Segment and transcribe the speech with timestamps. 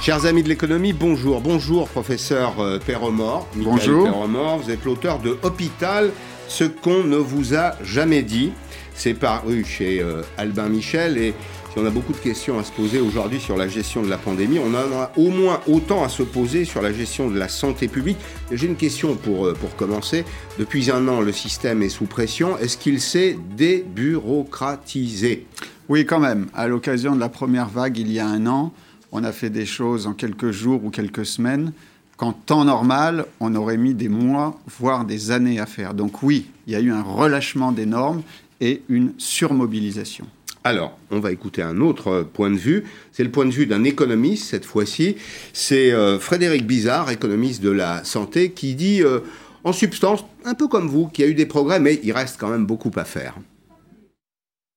[0.00, 1.42] Chers amis de l'économie, bonjour.
[1.42, 3.46] Bonjour, professeur euh, Perremort.
[3.54, 4.04] Bonjour.
[4.04, 6.10] Perremort, vous êtes l'auteur de Hôpital,
[6.48, 8.52] ce qu'on ne vous a jamais dit.
[8.94, 11.34] C'est paru chez euh, Albin Michel et
[11.70, 14.16] si on a beaucoup de questions à se poser aujourd'hui sur la gestion de la
[14.16, 17.48] pandémie, on en a au moins autant à se poser sur la gestion de la
[17.48, 18.16] santé publique.
[18.50, 20.24] J'ai une question pour, euh, pour commencer.
[20.58, 22.56] Depuis un an, le système est sous pression.
[22.56, 25.46] Est-ce qu'il s'est débureaucratisé?
[25.90, 26.46] Oui, quand même.
[26.54, 28.72] À l'occasion de la première vague, il y a un an,
[29.12, 31.72] on a fait des choses en quelques jours ou quelques semaines
[32.16, 35.94] qu'en temps normal, on aurait mis des mois, voire des années à faire.
[35.94, 38.22] Donc oui, il y a eu un relâchement des normes
[38.60, 40.26] et une surmobilisation.
[40.62, 42.84] Alors, on va écouter un autre point de vue.
[43.12, 45.16] C'est le point de vue d'un économiste cette fois-ci.
[45.54, 49.20] C'est euh, Frédéric Bizarre, économiste de la santé, qui dit, euh,
[49.64, 52.38] en substance, un peu comme vous, qu'il y a eu des progrès, mais il reste
[52.38, 53.36] quand même beaucoup à faire.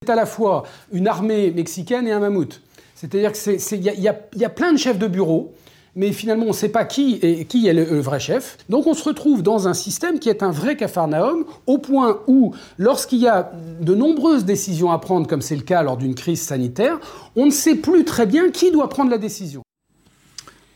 [0.05, 2.61] C'est à la fois une armée mexicaine et un mammouth.
[3.03, 5.53] C'est-à-dire qu'il y, y, a plein de chefs de bureau,
[5.93, 8.57] mais finalement on ne sait pas qui est, le, vrai chef.
[8.69, 12.55] Donc on se retrouve dans un système qui est un vrai cafarnaum, au point où,
[12.77, 13.51] lorsqu'il y a
[13.81, 16.97] de nombreuses décisions à prendre, comme c'est le cas lors d'une crise sanitaire,
[17.35, 19.63] on ne sait plus très bien qui doit prendre la décision.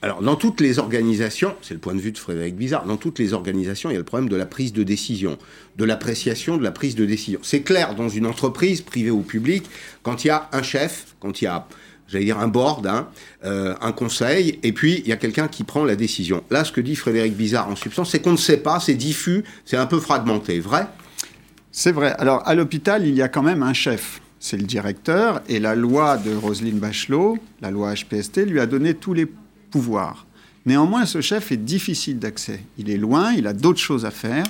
[0.02, 3.20] Alors, dans toutes les organisations, c'est le point de vue de Frédéric Bizarre, dans toutes
[3.20, 5.38] les organisations, il y a le problème de la prise de décision,
[5.78, 7.40] de l'appréciation de la prise de décision.
[7.42, 9.66] C'est clair dans une entreprise, privée ou publique,
[10.04, 11.68] quand il y a un chef, quand il y a
[12.08, 13.08] j'allais dire un board, hein,
[13.44, 16.44] euh, un conseil, et puis il y a quelqu'un qui prend la décision.
[16.50, 19.44] Là, ce que dit Frédéric Bizarre en substance, c'est qu'on ne sait pas, c'est diffus,
[19.66, 20.60] c'est un peu fragmenté.
[20.60, 20.88] Vrai?
[21.72, 22.16] C'est vrai.
[22.18, 24.22] Alors, à l'hôpital, il y a quand même un chef.
[24.40, 28.94] C'est le directeur, et la loi de Roselyne Bachelot, la loi HPST, lui a donné
[28.94, 29.28] tous les
[29.72, 30.26] pouvoirs.
[30.66, 32.62] Néanmoins, ce chef est difficile d'accès.
[32.78, 34.46] Il est loin, il a d'autres choses à faire.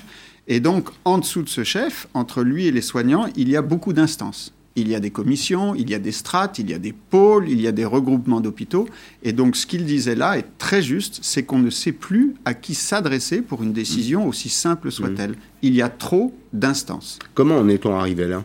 [0.47, 3.61] Et donc, en dessous de ce chef, entre lui et les soignants, il y a
[3.61, 6.77] beaucoup d'instances il y a des commissions, il y a des strates, il y a
[6.77, 8.87] des pôles, il y a des regroupements d'hôpitaux.
[9.23, 12.53] Et donc ce qu'il disait là est très juste, c'est qu'on ne sait plus à
[12.53, 14.29] qui s'adresser pour une décision mmh.
[14.29, 15.31] aussi simple soit-elle.
[15.31, 15.63] Mmh.
[15.63, 17.17] Il y a trop d'instances.
[17.33, 18.43] Comment en est-on arrivé là?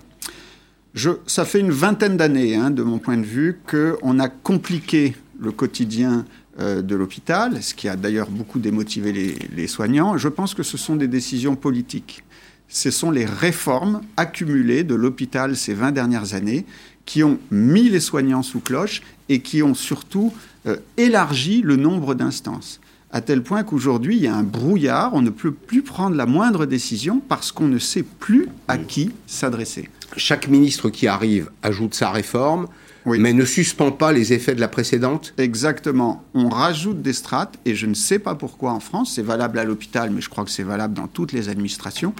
[0.94, 5.14] Je, Ça fait une vingtaine d'années, hein, de mon point de vue, qu'on a compliqué
[5.38, 6.24] le quotidien
[6.60, 10.16] euh, de l'hôpital, ce qui a d'ailleurs beaucoup démotivé les, les soignants.
[10.16, 12.24] Je pense que ce sont des décisions politiques
[12.72, 16.64] ce sont les réformes accumulées de l'hôpital ces 20 dernières années
[17.04, 20.32] qui ont mis les soignants sous cloche et qui ont surtout
[20.66, 22.80] euh, élargi le nombre d'instances.
[23.10, 26.24] À tel point qu'aujourd'hui, il y a un brouillard, on ne peut plus prendre la
[26.24, 29.90] moindre décision parce qu'on ne sait plus à qui s'adresser.
[30.16, 32.68] Chaque ministre qui arrive ajoute sa réforme,
[33.04, 35.34] mais ne suspend pas les effets de la précédente?
[35.36, 36.24] Exactement.
[36.32, 39.64] On rajoute des strates, et je ne sais pas pourquoi en France, c'est valable à
[39.64, 42.14] l'hôpital, mais je crois que c'est valable dans toutes les administrations,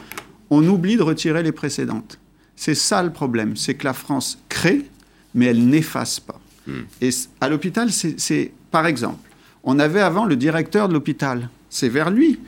[0.53, 2.19] on oublie de retirer les précédentes.
[2.57, 4.85] C'est ça le problème, c'est que la France crée,
[5.35, 6.39] mais elle n'efface pas.
[6.67, 6.83] Hmm.
[7.01, 7.09] Et
[7.41, 9.31] à l'hôpital, c'est par exemple,
[9.65, 11.49] on avait avant le directeur de l'hôpital.
[11.71, 12.39] C'est vers lui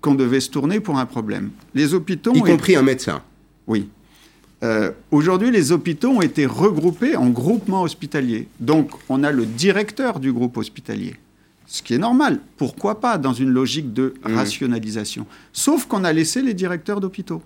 [0.00, 1.50] qu'on devait se tourner pour un problème.
[1.74, 3.22] Les hôpitaux, y compris un médecin.
[3.66, 3.88] Oui.
[4.62, 8.46] Euh, aujourd'hui, les hôpitaux ont été regroupés en groupements hospitaliers.
[8.60, 11.16] Donc, on a le directeur du groupe hospitalier
[11.68, 12.40] ce qui est normal.
[12.56, 14.34] Pourquoi pas dans une logique de mmh.
[14.34, 17.42] rationalisation Sauf qu'on a laissé les directeurs d'hôpitaux.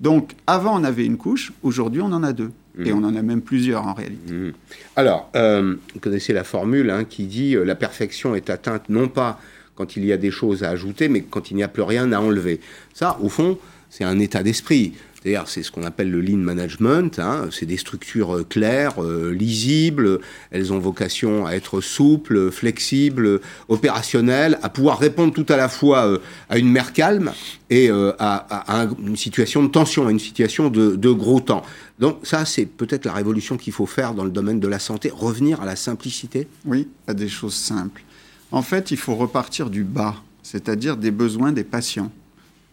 [0.00, 2.52] Donc, avant, on avait une couche, aujourd'hui, on en a deux.
[2.76, 2.86] Mmh.
[2.86, 4.32] Et on en a même plusieurs en réalité.
[4.32, 4.52] Mmh.
[4.94, 9.08] Alors, euh, vous connaissez la formule hein, qui dit euh, la perfection est atteinte non
[9.08, 9.40] pas
[9.74, 12.12] quand il y a des choses à ajouter, mais quand il n'y a plus rien
[12.12, 12.60] à enlever.
[12.92, 14.92] Ça, au fond, c'est un état d'esprit.
[15.28, 17.18] C'est-à-dire, c'est ce qu'on appelle le lean management.
[17.18, 17.50] Hein.
[17.50, 20.20] C'est des structures euh, claires, euh, lisibles.
[20.50, 26.06] Elles ont vocation à être souples, flexibles, opérationnelles, à pouvoir répondre tout à la fois
[26.06, 26.18] euh,
[26.48, 27.32] à une mer calme
[27.68, 31.62] et à, une situation de tension, à une situation de, de gros temps.
[31.98, 35.10] Donc ça, c'est peut-être la révolution qu'il faut faire dans le domaine de la santé,
[35.14, 36.48] revenir à la simplicité.
[36.64, 38.02] Oui, à des choses simples.
[38.50, 42.10] En fait, il faut repartir du bas, c'est-à-dire des besoins des patients.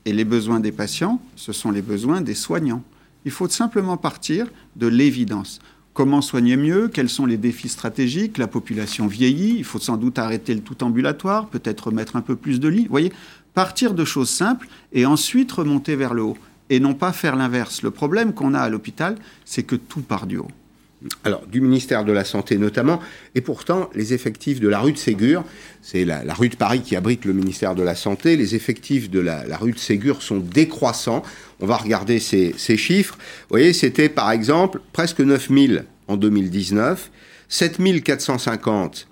[0.05, 2.83] Et les besoins des patients, ce sont les besoins des soignants.
[3.25, 5.59] Il faut simplement partir de l'évidence.
[5.93, 6.89] Comment soigner mieux?
[6.89, 8.37] Quels sont les défis stratégiques?
[8.37, 12.35] La population vieillit, il faut sans doute arrêter le tout ambulatoire, peut-être mettre un peu
[12.35, 12.87] plus de lits.
[12.89, 13.11] Voyez,
[13.53, 16.37] partir de choses simples et ensuite remonter vers le haut.
[16.69, 17.81] Et non pas faire l'inverse.
[17.81, 19.15] Le problème qu'on a à l'hôpital,
[19.45, 20.51] c'est que tout part du haut
[21.23, 22.99] alors du ministère de la Santé notamment,
[23.35, 25.43] et pourtant les effectifs de la rue de Ségur,
[25.81, 29.19] c'est la, rue de Paris qui abrite le ministère de la Santé, les effectifs de
[29.19, 31.23] la, rue de Ségur sont décroissants.
[31.59, 33.15] On va regarder ces, chiffres.
[33.17, 37.11] Vous voyez, c'était par exemple presque 9000 en 2019,
[37.49, 39.07] 7450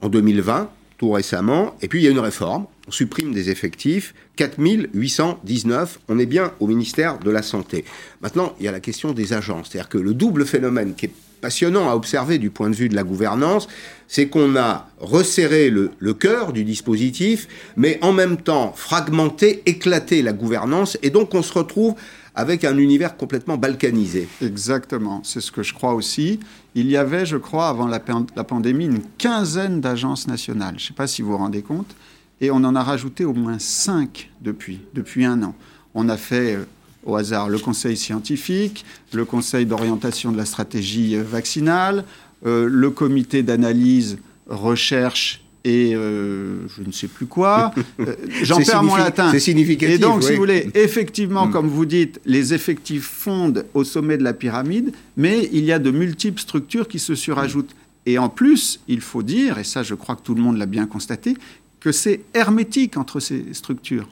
[0.00, 4.14] en 2020, tout récemment, et puis il y a une réforme, on supprime des effectifs,
[4.36, 7.84] 4819, on est bien au ministère de la Santé.
[8.20, 11.12] Maintenant, il y a la question des agences, c'est-à-dire que le double phénomène qui est
[11.40, 13.68] passionnant à observer du point de vue de la gouvernance,
[14.06, 17.46] c'est qu'on a resserré le, cœur du dispositif,
[17.76, 21.94] mais en même temps fragmenté, éclaté la gouvernance, et donc on se retrouve
[22.34, 24.28] avec un univers complètement balkanisé.
[24.42, 26.38] Exactement, c'est ce que je crois aussi.
[26.74, 28.00] Il y avait, je crois, avant la,
[28.36, 30.74] la pandémie, une quinzaine d'agences nationales.
[30.78, 31.96] Je ne sais pas si vous vous rendez compte.
[32.40, 35.54] Et on en a rajouté au moins cinq depuis, depuis un an.
[35.94, 36.64] On a fait euh,
[37.04, 42.04] au hasard le conseil scientifique, le conseil d'orientation de la stratégie euh, vaccinale,
[42.46, 47.74] euh, le comité d'analyse, recherche et je ne sais plus quoi.
[48.42, 49.30] J'en perds mon latin.
[49.32, 49.96] C'est significatif.
[49.96, 51.50] Et donc, si vous voulez, effectivement, mm.
[51.50, 55.78] comme vous dites, les effectifs fondent au sommet de la pyramide, mais il y a
[55.78, 57.74] de multiples structures qui se surajoutent.
[58.06, 60.64] Et en plus, il faut dire, et ça je crois que tout le monde l'a
[60.64, 61.36] bien constaté,
[61.80, 64.08] que c'est hermétique entre ces structures.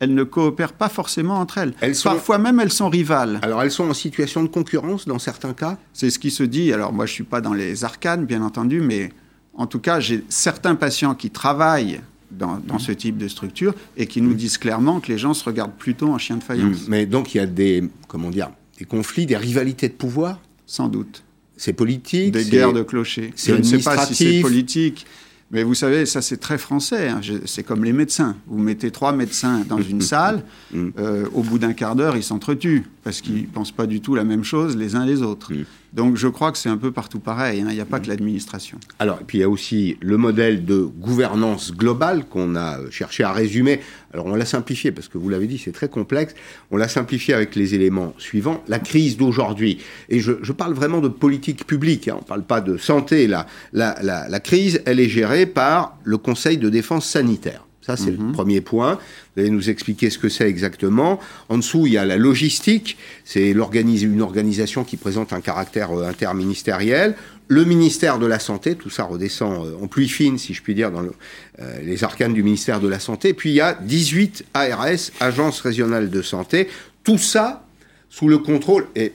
[0.00, 1.74] Elles ne coopèrent pas forcément entre elles.
[2.02, 3.38] Parfois même, elles sont rivales.
[3.42, 6.72] Alors, elles sont en situation de concurrence dans certains cas C'est ce qui se dit.
[6.72, 9.10] Alors, moi, je ne suis pas dans les arcanes, bien entendu, mais
[9.54, 12.00] en tout cas, j'ai certains patients qui travaillent
[12.30, 15.76] dans, ce type de structure et qui nous disent clairement que les gens se regardent
[15.76, 16.88] plutôt en chien de faïence.
[16.88, 20.40] Mais donc, il y a des, comment dire, des conflits, des rivalités de pouvoir?
[20.66, 21.22] Sans doute.
[21.56, 23.34] C'est politique Des guerres de clochers.
[23.36, 25.06] Je ne sais pas si c'est politique.
[25.50, 27.08] Mais vous savez, ça c'est très français.
[27.08, 27.20] Hein.
[27.44, 28.36] C'est comme les médecins.
[28.46, 30.88] Vous mettez trois médecins dans une salle, mm.
[30.98, 34.14] euh, au bout d'un quart d'heure, ils s'entretuent parce qu'ils ne pensent pas du tout
[34.14, 35.52] la même chose les uns les autres.
[35.92, 37.60] Donc je crois que c'est un peu partout pareil.
[37.60, 37.66] Hein.
[37.70, 38.78] Il n'y a pas que l'administration.
[38.98, 43.24] Alors, et puis il y a aussi le modèle de gouvernance globale qu'on a cherché
[43.24, 43.80] à résumer.
[44.12, 46.34] Alors on l'a simplifié parce que vous l'avez dit, c'est très complexe.
[46.70, 48.62] On l'a simplifié avec les éléments suivants.
[48.68, 49.78] La crise d'aujourd'hui,
[50.08, 52.16] et je, parle vraiment de politique publique, hein.
[52.18, 53.26] on ne parle pas de santé.
[53.26, 57.64] La, la, la crise, elle est gérée par le Conseil de défense sanitaire.
[57.90, 58.32] Ça, c'est le mhm.
[58.32, 59.00] premier point.
[59.34, 61.18] Vous allez nous expliquer ce que c'est exactement.
[61.48, 62.96] En dessous, il y a la logistique.
[63.24, 67.16] C'est une organisation qui présente un caractère euh, interministériel.
[67.48, 70.76] Le ministère de la Santé, tout ça redescend euh, en pluie fine, si je puis
[70.76, 73.34] dire, dans euh, les arcanes du ministère de la Santé.
[73.34, 76.68] Puis il y a 18 ARS, Agences régionales de santé.
[77.02, 77.64] Tout ça
[78.08, 79.12] sous le contrôle, et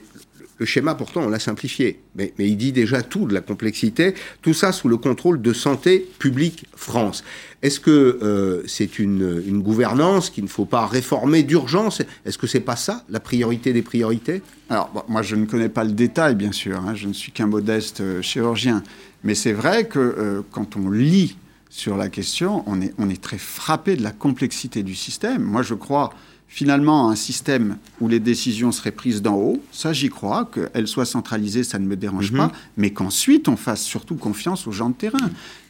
[0.58, 4.54] le schéma, pourtant, on l'a simplifié, mais, il dit déjà tout de la complexité, tout
[4.54, 7.24] ça sous le contrôle de Santé publique France.
[7.62, 7.90] Est-ce que
[8.22, 12.00] euh, c'est une, gouvernance qu'il ne faut pas réformer d'urgence?
[12.24, 14.42] Est-ce que c'est pas ça, la priorité des priorités?
[14.70, 17.46] Alors, moi, je ne connais pas le détail, bien sûr, hein, je ne suis qu'un
[17.46, 18.82] modeste euh, chirurgien,
[19.24, 21.36] mais c'est vrai que euh, quand on lit
[21.76, 25.42] sur la question, on est, on est très frappé de la complexité du système.
[25.42, 26.10] Moi, je crois
[26.48, 31.04] finalement un système où les décisions seraient prises d'en haut, ça j'y crois, qu'elles soient
[31.04, 32.38] centralisées, ça ne me dérange mhm.
[32.38, 35.18] pas, mais qu'ensuite on fasse surtout confiance aux gens de terrain.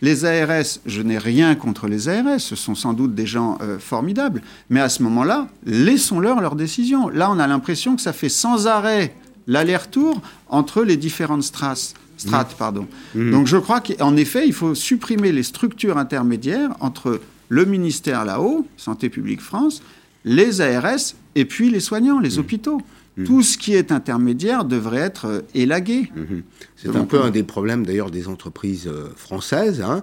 [0.00, 3.80] Les ARS, je n'ai rien contre les ARS, ce sont sans doute des gens euh,
[3.80, 7.08] formidables, mais à ce moment-là, laissons-leur leurs décisions.
[7.08, 9.12] Là, on a l'impression que ça fait sans arrêt
[9.48, 11.94] l'aller-retour entre les différentes strates.
[12.16, 12.58] Strates mhm.
[12.58, 12.86] pardon.
[13.14, 13.30] Mhm.
[13.30, 18.66] Donc je crois qu'en effet, il faut supprimer les structures intermédiaires entre le ministère là-haut,
[18.76, 19.82] Santé publique France,
[20.24, 22.40] les ARS et puis les soignants, les mmh.
[22.40, 22.80] hôpitaux.
[23.24, 26.12] Tout ce qui est intermédiaire devrait être euh, élagué.
[26.14, 26.40] Mmh.
[26.76, 30.02] C'est un peu un des problèmes d'ailleurs des entreprises euh, françaises, hein,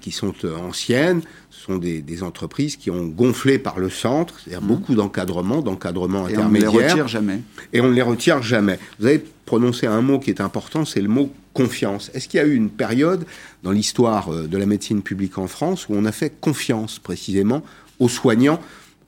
[0.00, 1.22] qui sont anciennes.
[1.50, 6.70] Ce sont des, entreprises qui ont gonflé par le centre, c'est-à-dire beaucoup d'encadrement, d'encadrement intermédiaire.
[6.70, 7.40] Et on ne les retire jamais.
[7.72, 8.78] Et on ne les retire jamais.
[8.98, 12.10] Vous avez prononcé un mot qui est important, c'est le mot confiance.
[12.14, 13.24] Est-ce qu'il y a eu une période
[13.62, 17.62] dans l'histoire de la médecine publique en France où on a fait confiance précisément
[17.98, 18.60] aux soignants?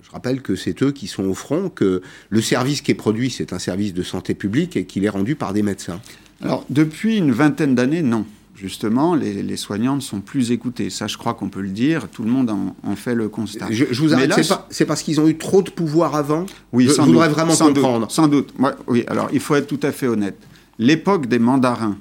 [0.02, 3.30] Je rappelle que c'est eux qui sont au front, que le service qui est produit,
[3.30, 6.00] c'est un service de santé publique et qu'il est rendu par des médecins.
[6.42, 8.26] Alors, depuis une vingtaine d'années, non.
[8.60, 10.90] Justement, les, soignants ne sont plus écoutés.
[10.90, 12.08] Ça, je crois qu'on peut le dire.
[12.10, 13.68] Tout le monde en, fait le constat.
[13.70, 14.34] Je, vous arrête.
[14.68, 17.72] C'est parce qu'ils ont eu trop de pouvoir avant Oui, je, sans voudrais vraiment sans
[17.72, 18.10] comprendre.
[18.10, 18.52] sans doute.
[18.86, 20.36] oui, alors il faut être tout à fait honnête.
[20.78, 21.96] L'époque des mandarins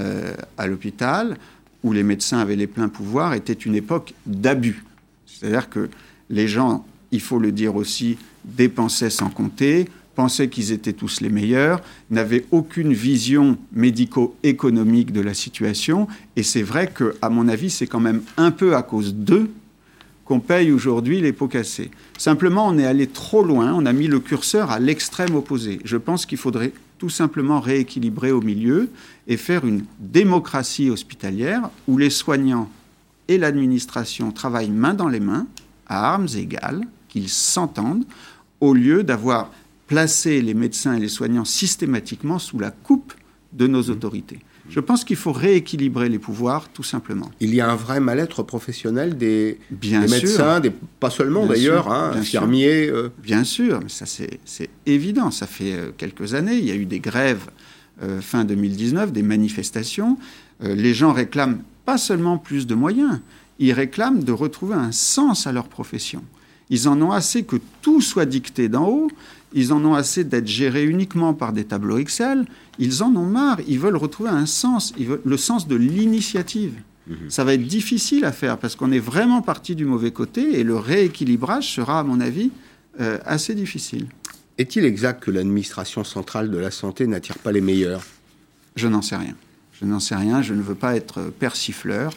[0.00, 1.36] euh, à l'hôpital,
[1.84, 4.86] où les médecins avaient les pleins pouvoirs, était une époque d'abus.
[5.26, 5.90] C'est-à-dire que
[6.30, 9.88] les gens il faut le dire aussi, dépensaient sans compter,
[10.18, 16.08] pensaient qu'ils étaient tous les meilleurs, n'avaient aucune vision médico-économique de la situation.
[16.34, 19.48] Et c'est vrai que, à mon avis, c'est quand même un peu à cause d'eux
[20.24, 21.92] qu'on paye aujourd'hui les pots cassés.
[22.18, 25.78] Simplement, on est allé trop loin, on a mis le curseur à l'extrême opposé.
[25.84, 28.90] Je pense qu'il faudrait tout simplement rééquilibrer au milieu
[29.28, 32.68] et faire une démocratie hospitalière où les soignants
[33.28, 35.46] et l'administration travaillent main dans les mains,
[35.86, 38.04] à armes égales, qu'ils s'entendent,
[38.60, 39.52] au lieu d'avoir
[39.88, 43.12] placé les médecins et les soignants systématiquement sous la coupe
[43.52, 43.90] de nos mmh.
[43.90, 44.38] autorités.
[44.68, 47.30] Je pense qu'il faut rééquilibrer les pouvoirs, tout simplement.
[47.40, 52.90] Il y a un vrai mal-être professionnel des, médecins, des, pas seulement d'ailleurs, hein, infirmiers.
[52.90, 53.08] Euh.
[53.22, 55.30] Bien sûr, mais ça c'est évident.
[55.30, 57.46] Ça fait euh, quelques années, il y a eu des grèves
[58.20, 60.18] fin 2019, des manifestations.
[60.62, 63.18] les gens réclament pas seulement plus de moyens,
[63.58, 66.22] ils réclament de retrouver un sens à leur profession.
[66.70, 69.10] Ils en ont assez que tout soit dicté d'en haut,
[69.52, 72.44] ils en ont assez d'être gérés uniquement par des tableaux Excel,
[72.78, 76.74] ils en ont marre, ils veulent retrouver un sens, ils veulent, le sens de l'initiative.
[77.06, 77.30] Mhm.
[77.30, 80.64] Ça va être difficile à faire parce qu'on est vraiment parti du mauvais côté et
[80.64, 82.50] le rééquilibrage sera, à mon avis,
[83.00, 84.06] euh, assez difficile.
[84.58, 88.04] Est-il exact que l'administration centrale de la santé n'attire pas les meilleurs?
[88.76, 89.34] Je n'en sais rien.
[89.72, 92.12] Je n'en sais rien, je ne veux pas être persifleur.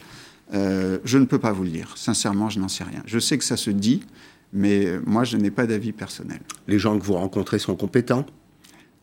[0.52, 1.92] Euh, je ne peux pas vous le dire.
[1.96, 3.02] Sincèrement, je n'en sais rien.
[3.06, 4.02] Je sais que ça se dit,
[4.52, 6.40] mais moi, je n'ai pas d'avis personnel.
[6.68, 8.26] Les gens que vous rencontrez sont compétents?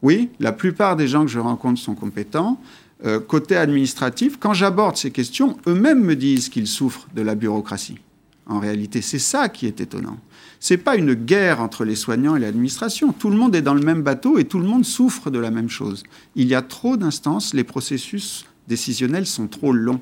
[0.02, 2.62] Oui, la plupart des gens que je rencontre sont compétents.
[3.06, 7.98] Euh, côté administratif, quand j'aborde ces questions, eux-mêmes me disent qu'ils souffrent de la bureaucratie.
[8.46, 10.18] En réalité, c'est ça qui est étonnant.
[10.60, 13.14] C'est pas une guerre entre les soignants et l'administration.
[13.14, 15.52] Tout le monde est dans le même bateau et tout le monde souffre de la
[15.52, 16.04] même chose.
[16.36, 20.02] Il y a trop d'instances, les processus décisionnels sont trop longs.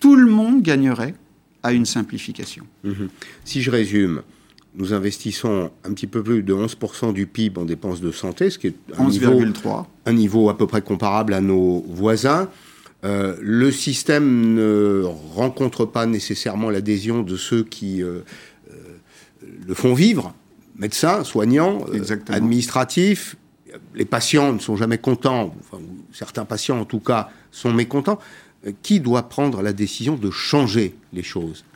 [0.00, 1.14] Tout le monde gagnerait
[1.62, 2.66] à une simplification.
[2.82, 3.08] Mhm.
[3.44, 4.22] Si je résume,
[4.76, 8.58] nous investissons un petit peu plus de 11% du PIB en dépenses de santé, ce
[8.58, 9.40] qui est un, niveau,
[10.06, 12.48] un niveau, à peu près comparable à nos voisins.
[13.04, 15.04] Euh, le système ne
[15.34, 18.20] rencontre pas nécessairement l'adhésion de ceux qui euh,
[18.72, 18.76] euh,
[19.66, 20.34] le font vivre,
[20.76, 21.84] médecins, soignants,
[22.28, 23.36] administratifs.
[23.94, 25.54] Les patients ne sont jamais contents,
[26.12, 28.18] certains patients en tout cas sont mécontents.
[28.82, 31.66] Qui doit prendre la décision de changer les choses?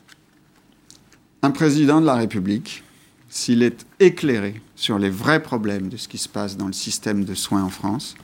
[1.42, 2.82] Un président de la République
[3.28, 7.24] s'il est éclairé sur les vrais problèmes de ce qui se passe dans le système
[7.24, 8.14] de soins en France,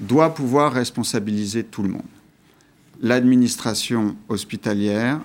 [0.00, 2.02] doit pouvoir responsabiliser tout le monde.
[3.00, 5.20] L'administration hospitalière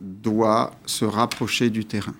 [0.00, 2.14] doit se rapprocher du terrain.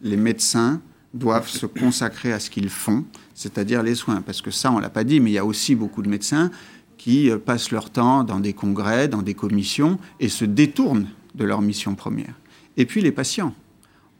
[0.00, 0.80] Les médecins
[1.14, 4.22] doivent se consacrer à ce qu'ils font, c'est-à-dire les soins.
[4.22, 6.08] Parce que ça, on ne l'a pas dit, mais il y a aussi beaucoup de
[6.08, 6.50] médecins
[6.96, 11.44] qui euh, passent leur temps dans des congrès, dans des commissions, et se détournent de
[11.44, 12.34] leur mission première.
[12.76, 13.54] Et puis les patients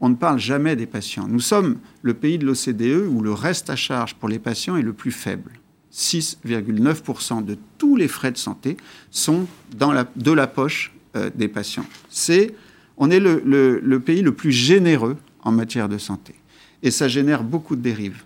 [0.03, 1.29] on ne parle jamais des patients.
[1.29, 4.81] Nous sommes le pays de l'OCDE où le reste à charge pour les patients est
[4.81, 5.51] le plus faible.
[5.93, 8.75] 6,9% de tous les frais de santé
[9.11, 11.85] sont dans de la poche euh, des patients.
[12.09, 12.53] C'est,
[12.97, 16.35] on est le pays le plus généreux en matière de santé.
[16.81, 18.23] Et ça génère beaucoup de dérives.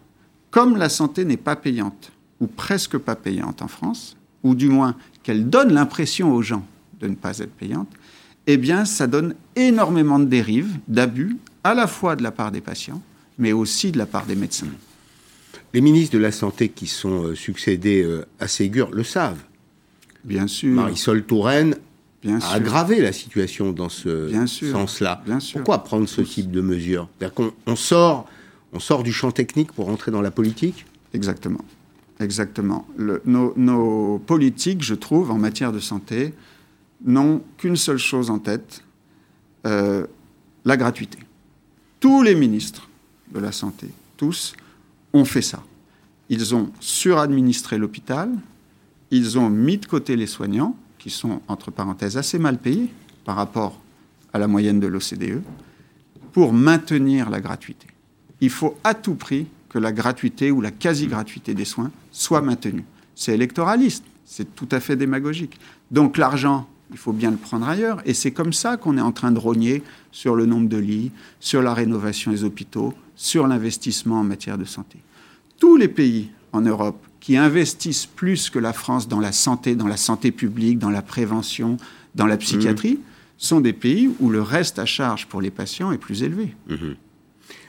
[0.49, 4.95] Comme la santé n'est pas payante, ou presque pas payante en France, ou du moins
[5.21, 6.65] qu'elle donne l'impression aux gens
[6.99, 7.89] de ne pas être payante,
[8.47, 12.61] eh bien, ça donne énormément de dérives, d'abus, à la fois de la part des
[12.61, 13.01] patients,
[13.37, 14.67] mais aussi de la part des médecins.
[15.73, 19.43] Les ministres de la Santé qui sont euh, succédés euh, à Ségur le savent.
[20.23, 20.73] Bien sûr.
[20.73, 21.75] Marisol Touraine
[22.25, 24.29] a aggravé la situation dans ce
[24.71, 25.21] sens-là.
[25.53, 27.09] Pourquoi prendre ce type de mesures?
[27.35, 28.27] Qu'on on sort,
[28.73, 30.85] on sort du champ technique pour entrer dans la politique?
[31.13, 31.63] Exactement.
[32.19, 32.87] Exactement.
[32.97, 36.33] nos, politiques, je trouve, en matière de santé,
[37.05, 38.83] n'ont qu'une seule chose en tête,
[39.65, 40.05] euh,
[40.65, 41.19] la gratuité.
[41.99, 42.89] Tous les ministres
[43.33, 44.55] de la Santé, tous,
[45.13, 45.63] ont fait ça.
[46.29, 48.29] Ils ont suradministré l'hôpital,
[49.11, 52.89] ils ont mis de côté les soignants, qui sont, entre parenthèses, assez mal payés
[53.23, 53.79] par rapport
[54.33, 55.41] à la moyenne de l'OCDE,
[56.33, 57.87] pour maintenir la gratuité.
[58.41, 62.85] Il faut à tout prix que la gratuité ou la quasi-gratuité des soins soit maintenue.
[63.15, 65.59] C'est électoraliste, c'est tout à fait démagogique.
[65.91, 68.01] Donc l'argent il faut bien le prendre ailleurs.
[68.05, 71.11] Et c'est comme ça qu'on est en train de rogner sur le nombre de lits,
[71.39, 74.99] sur la rénovation des hôpitaux, sur l'investissement en matière de santé.
[75.59, 79.87] Tous les pays en Europe qui investissent plus que la France dans la santé, dans
[79.87, 81.77] la santé publique, dans la prévention,
[82.15, 83.01] dans la psychiatrie, mmh.
[83.37, 86.55] sont des pays où le reste à charge pour les patients est plus élevé.
[86.69, 86.75] Mmh.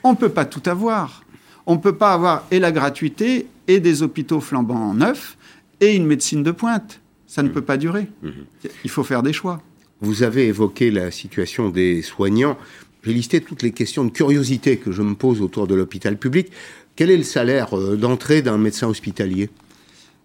[0.03, 1.23] On ne peut pas tout avoir.
[1.65, 5.37] On ne peut pas avoir et la gratuité et des hôpitaux flambants neufs
[5.81, 6.99] et une médecine de pointe.
[7.29, 8.07] Ça ne peut pas durer.
[8.23, 8.69] Mm-hmm.
[8.83, 9.61] Il faut faire des choix.
[10.01, 12.57] Vous avez évoqué la situation des soignants.
[13.03, 16.47] J'ai listé toutes les questions de curiosité que je me pose autour de l'hôpital public.
[16.95, 19.51] Quel est le salaire euh, d'entrée d'un médecin hospitalier?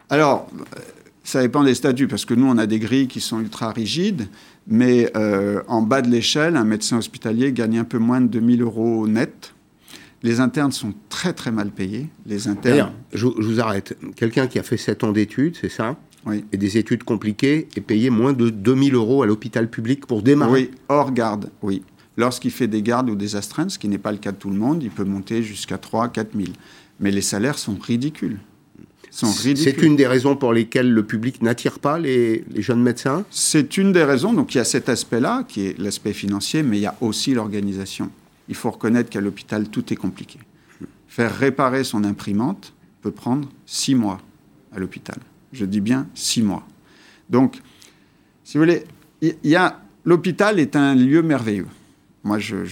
[0.09, 0.81] Alors, euh,
[1.25, 4.27] ça dépend des statuts, parce que nous, on a des grilles qui sont ultra rigides,
[4.67, 8.63] mais euh, en bas de l'échelle, un médecin hospitalier gagne un peu moins de 2000
[8.63, 9.53] euros net.
[10.23, 12.09] Les internes sont très très mal payés.
[12.25, 12.93] Les internes.
[13.13, 13.95] Je, je vous arrête.
[14.17, 15.99] Quelqu'un qui a fait 7 ans d'études, c'est ça?
[16.33, 20.53] Et des études compliquées et payer moins de 2000 euros à l'hôpital public pour démarrer
[20.53, 21.83] Oui, hors garde, oui.
[22.17, 24.51] Lorsqu'il fait des gardes ou des astreintes, ce qui n'est pas le cas de tout
[24.51, 26.49] le monde, il peut monter jusqu'à 3 4 000.
[27.01, 28.39] Mais les salaires sont ridicules.
[29.11, 33.25] C'est une des raisons pour lesquelles le public n'attire pas les, les, jeunes médecins?
[33.31, 34.33] C'est une des raisons.
[34.33, 37.33] Donc il y a cet aspect-là, qui est l'aspect financier, mais il y a aussi
[37.33, 38.11] l'organisation.
[38.49, 40.39] Il faut reconnaître qu'à l'hôpital, tout est compliqué.
[41.07, 44.19] Faire réparer son imprimante peut prendre six mois
[44.75, 45.17] à l'hôpital
[45.55, 46.67] Je dis bien six mois.
[47.31, 47.57] Donc,
[48.45, 48.85] si vous voulez,
[49.23, 51.67] il y a l'hôpital est un lieu merveilleux.
[52.25, 52.65] Moi, je,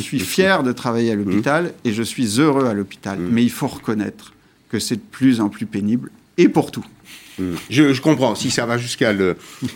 [0.00, 3.18] suis fier de travailler à l'hôpital et je suis heureux à l'hôpital.
[3.18, 3.28] Mm.
[3.30, 4.34] Mais il faut reconnaître
[4.68, 6.84] que c'est de plus en plus pénible et pour tout.
[7.38, 7.54] Mm.
[7.70, 8.34] Je, comprends.
[8.34, 9.12] Si ça va jusqu'à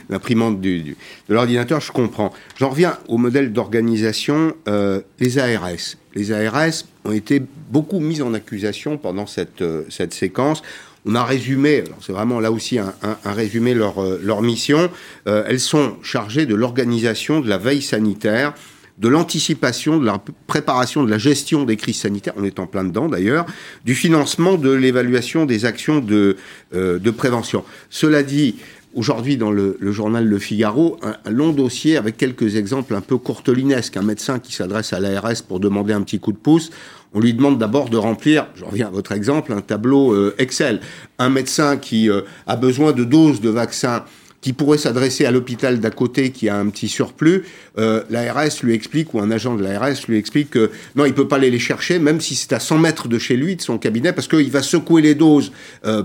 [0.09, 0.97] l'imprimante de
[1.29, 2.33] l'ordinateur, je comprends.
[2.59, 4.55] J'en reviens au modèle d'organisation.
[4.67, 5.97] Euh, les ARS.
[6.17, 7.41] Les ARS ont été
[7.71, 10.63] beaucoup mis en accusation pendant cette, euh, cette séquence.
[11.07, 12.93] On a résumé, c'est vraiment là aussi un,
[13.25, 14.91] résumé leur, euh, leur mission.
[15.25, 18.53] elles sont chargées de l'organisation de la veille sanitaire
[18.99, 22.85] de l'anticipation, de la préparation, de la gestion des crises sanitaires, on est en plein
[22.85, 23.47] dedans d'ailleurs,
[23.85, 26.37] du financement de l'évaluation des actions de,
[26.75, 27.63] euh, de prévention.
[27.91, 28.57] Cela dit,
[28.95, 33.97] aujourd'hui dans le, journal Le Figaro, un, long dossier avec quelques exemples un peu courtelinesques.
[33.97, 36.71] Un médecin qui s'adresse à l'ARS pour demander un petit coup de pouce,
[37.15, 40.81] on lui demande d'abord de remplir, je reviens à votre exemple, un tableau euh, Excel.
[41.19, 44.05] Un médecin qui euh, a besoin de doses de vaccins
[44.43, 47.45] qui pourrait s'adresser à l'hôpital d'à côté qui a un petit surplus,
[47.79, 51.27] euh, l'ARS lui explique, ou un agent de l'ARS lui explique que non, il peut
[51.27, 53.79] pas aller les chercher, même si c'est à 100 mètres de chez lui, de son
[53.79, 55.51] cabinet, parce qu'il va secouer les doses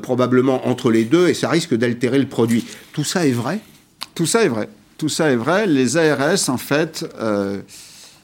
[0.02, 2.66] probablement entre les deux et ça risque d'altérer le produit.
[2.94, 3.60] Tout ça est vrai?
[4.16, 4.70] Tout ça est vrai.
[4.98, 5.68] Tout ça est vrai.
[5.68, 7.06] Les ARS, en fait,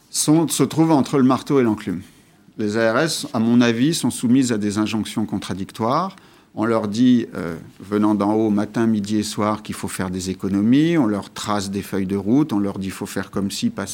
[0.09, 2.01] se trouvent entre le marteau et l'enclume.
[2.57, 6.15] Les ARS, à mon avis, sont soumises à des injonctions contradictoires.
[6.55, 10.31] On leur dit, euh, venant d'en haut, matin, midi et soir, qu'il faut faire des
[10.31, 10.97] économies.
[10.97, 12.51] On leur trace des feuilles de route.
[12.53, 13.85] On leur dit, qu'il faut faire comme ci, pas,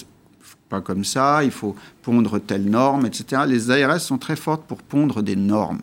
[0.82, 1.44] comme ça.
[1.44, 3.42] Il faut pondre telle norme, etc.
[3.46, 5.82] Les ARS sont très fortes pour pondre des normes.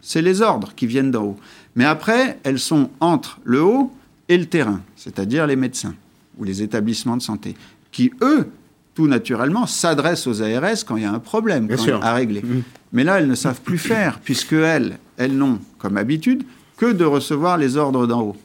[0.00, 1.36] C'est les ordres qui viennent d'en haut.
[1.76, 3.90] Mais après, elles sont entre le haut
[4.28, 5.94] et le terrain, c'est-à-dire les médecins
[6.38, 7.54] ou les établissements de santé,
[7.90, 8.50] qui, eux,
[8.94, 11.68] tout naturellement, s'adressent aux ARS quand il y a un problème
[12.00, 12.42] à régler.
[12.42, 12.62] Mmh.
[12.92, 16.44] Mais là, elles ne savent plus faire, puisque elles, elles n'ont, comme habitude,
[16.76, 18.36] que de recevoir les ordres d'en haut.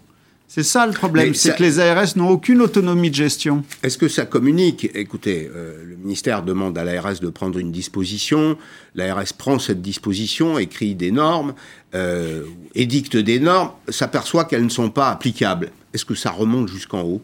[0.52, 3.64] C'est ça le problème, c'est que les ARS n'ont aucune autonomie de gestion.
[3.84, 4.90] Est-ce que ça communique?
[4.96, 8.58] Écoutez, euh, le ministère demande à l'ARS de prendre une disposition,
[8.96, 11.54] l'ARS prend cette disposition, écrit des normes,
[11.94, 15.70] euh, édicte des normes, s'aperçoit qu'elles ne sont pas applicables.
[15.94, 17.22] Est-ce que ça remonte jusqu'en haut?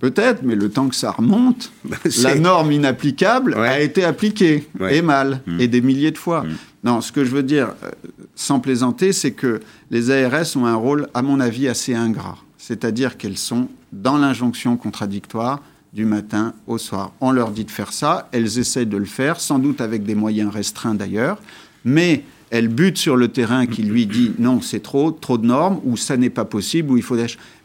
[0.00, 5.02] Peut-être, mais le temps que ça remonte, bah, la norme inapplicable a été appliquée, et
[5.02, 5.60] mal, hmm.
[5.60, 6.42] et des milliers de fois.
[6.42, 6.56] Hmm.
[6.84, 7.90] Non, ce que je veux dire, euh,
[8.34, 12.36] sans plaisanter, c'est que les ARS ont un rôle, à mon avis, assez ingrat.
[12.58, 17.12] C'est-à-dire qu'elles sont dans l'injonction contradictoire du matin au soir.
[17.20, 20.14] On leur dit de faire ça, elles essaient de le faire, sans doute avec des
[20.14, 21.38] moyens restreints d'ailleurs,
[21.84, 22.24] mais
[22.54, 25.96] elle bute sur le terrain qui lui dit non, c'est trop, trop de normes, ou
[25.96, 27.16] ça n'est pas possible, ou il faut.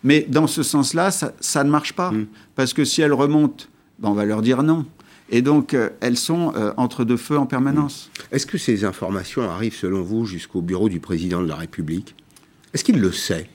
[0.03, 2.09] Mais dans ce sens-là, ça, ne marche pas.
[2.09, 2.25] Mm.
[2.55, 4.87] Parce que si elle remonte, ben, on va leur dire non.
[5.29, 8.09] Et donc, euh, elles sont euh, entre deux feux en permanence.
[8.09, 8.35] Mm.
[8.35, 12.15] Est-ce que ces informations arrivent, selon vous, jusqu'au bureau du président de la République?
[12.73, 13.47] Est-ce qu'il le sait?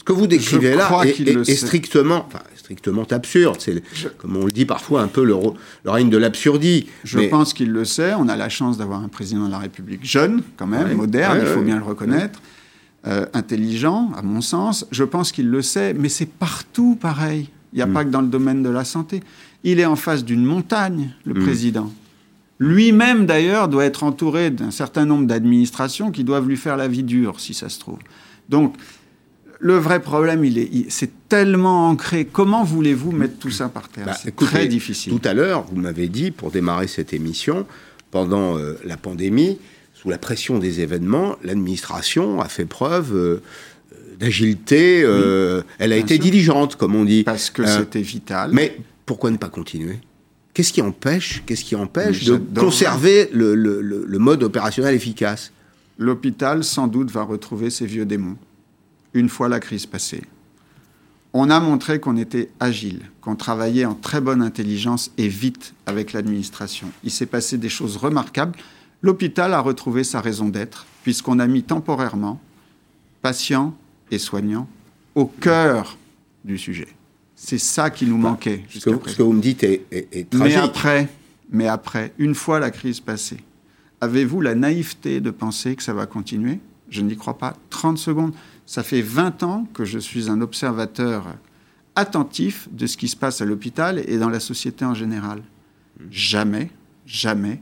[0.00, 3.56] Ce que vous décrivez là est, strictement, strictement absurde.
[3.58, 3.82] C'est,
[4.16, 5.36] comme on le dit parfois, un peu le,
[5.84, 6.86] règne de l'absurdie.
[7.04, 8.14] Je pense qu'il le sait.
[8.14, 11.46] On a la chance d'avoir un président de la République jeune, quand même, moderne, il
[11.46, 12.40] faut bien le reconnaître,
[13.06, 14.86] euh, intelligent, à mon sens.
[14.90, 17.50] Je pense qu'il le sait, mais c'est partout pareil.
[17.74, 17.92] Il n'y a mm.
[17.92, 19.20] pas que dans le domaine de la santé.
[19.64, 21.42] Il est en face d'une montagne, le mm.
[21.42, 21.92] président.
[22.58, 27.02] Lui-même, d'ailleurs, doit être entouré d'un certain nombre d'administrations qui doivent lui faire la vie
[27.02, 27.98] dure, si ça se trouve.
[28.48, 28.76] Donc,
[29.60, 32.24] le vrai problème, il est, c'est tellement ancré.
[32.24, 34.06] Comment voulez-vous mettre tout ça par terre?
[34.06, 35.12] Bah, C'est très difficile.
[35.12, 37.66] Tout à l'heure, vous m'avez dit, pour démarrer cette émission,
[38.10, 39.58] pendant euh, la pandémie,
[39.92, 43.42] sous la pression des événements, l'administration a fait preuve euh,
[44.18, 45.02] d'agilité.
[45.04, 47.22] Euh, elle a été diligente, comme on dit.
[47.22, 48.50] Parce que c'était vital.
[48.54, 49.98] Mais pourquoi ne pas continuer?
[50.54, 55.52] Qu'est-ce qui empêche, qu'est-ce qui empêche de conserver le, le mode opérationnel efficace?
[55.98, 58.36] L'hôpital, sans doute, va retrouver ses vieux démons
[59.14, 60.22] une fois la crise passée.
[61.32, 66.12] On a montré qu'on était agile, qu'on travaillait en très bonne intelligence et vite avec
[66.12, 66.88] l'administration.
[67.04, 68.58] Il s'est passé des choses remarquables.
[69.00, 72.40] L'hôpital a retrouvé sa raison d'être, puisqu'on a mis temporairement
[73.22, 73.74] patients
[74.10, 74.68] et soignants
[75.14, 75.96] au cœur
[76.44, 76.88] du sujet.
[77.36, 78.64] C'est ça qui nous bah, manquait.
[78.68, 80.56] Ce que, ce que, vous me dites est, est, tragique.
[80.56, 81.08] Mais après,
[81.50, 83.38] mais après, une fois la crise passée,
[84.00, 86.58] avez-vous la naïveté de penser que ça va continuer?
[86.90, 87.56] Je n'y crois pas.
[87.70, 88.32] 30 secondes.
[88.70, 91.34] Ça fait 20 ans que je suis un observateur
[91.96, 95.42] attentif de ce qui se passe à l'hôpital et dans la société en général.
[96.08, 96.70] Jamais,
[97.04, 97.60] jamais,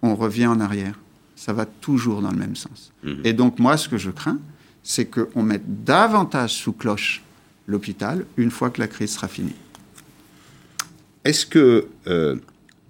[0.00, 0.98] on revient en arrière.
[1.36, 2.94] Ça va toujours dans le même sens.
[3.02, 3.20] Mhm.
[3.24, 4.38] Et donc moi, ce que je crains,
[4.82, 7.22] c'est qu'on mette davantage sous cloche
[7.66, 9.56] l'hôpital une fois que la crise sera finie.
[11.24, 12.36] Est-ce que euh,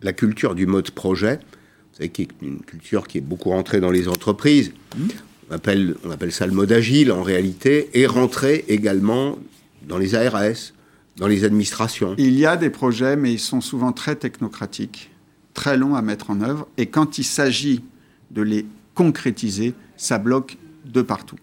[0.00, 3.80] la culture du mode projet, vous savez, qui est une culture qui est beaucoup rentrée
[3.80, 5.08] dans les entreprises, mhm
[5.52, 9.38] on appelle, ça le mode agile en réalité, et rentrer également
[9.86, 10.72] dans les ARS,
[11.16, 12.14] dans les administrations.
[12.16, 15.10] Il y a des projets, mais ils sont souvent très technocratiques,
[15.52, 17.82] très longs à mettre en œuvre, et quand il s'agit
[18.30, 21.38] de les concrétiser, ça bloque de partout.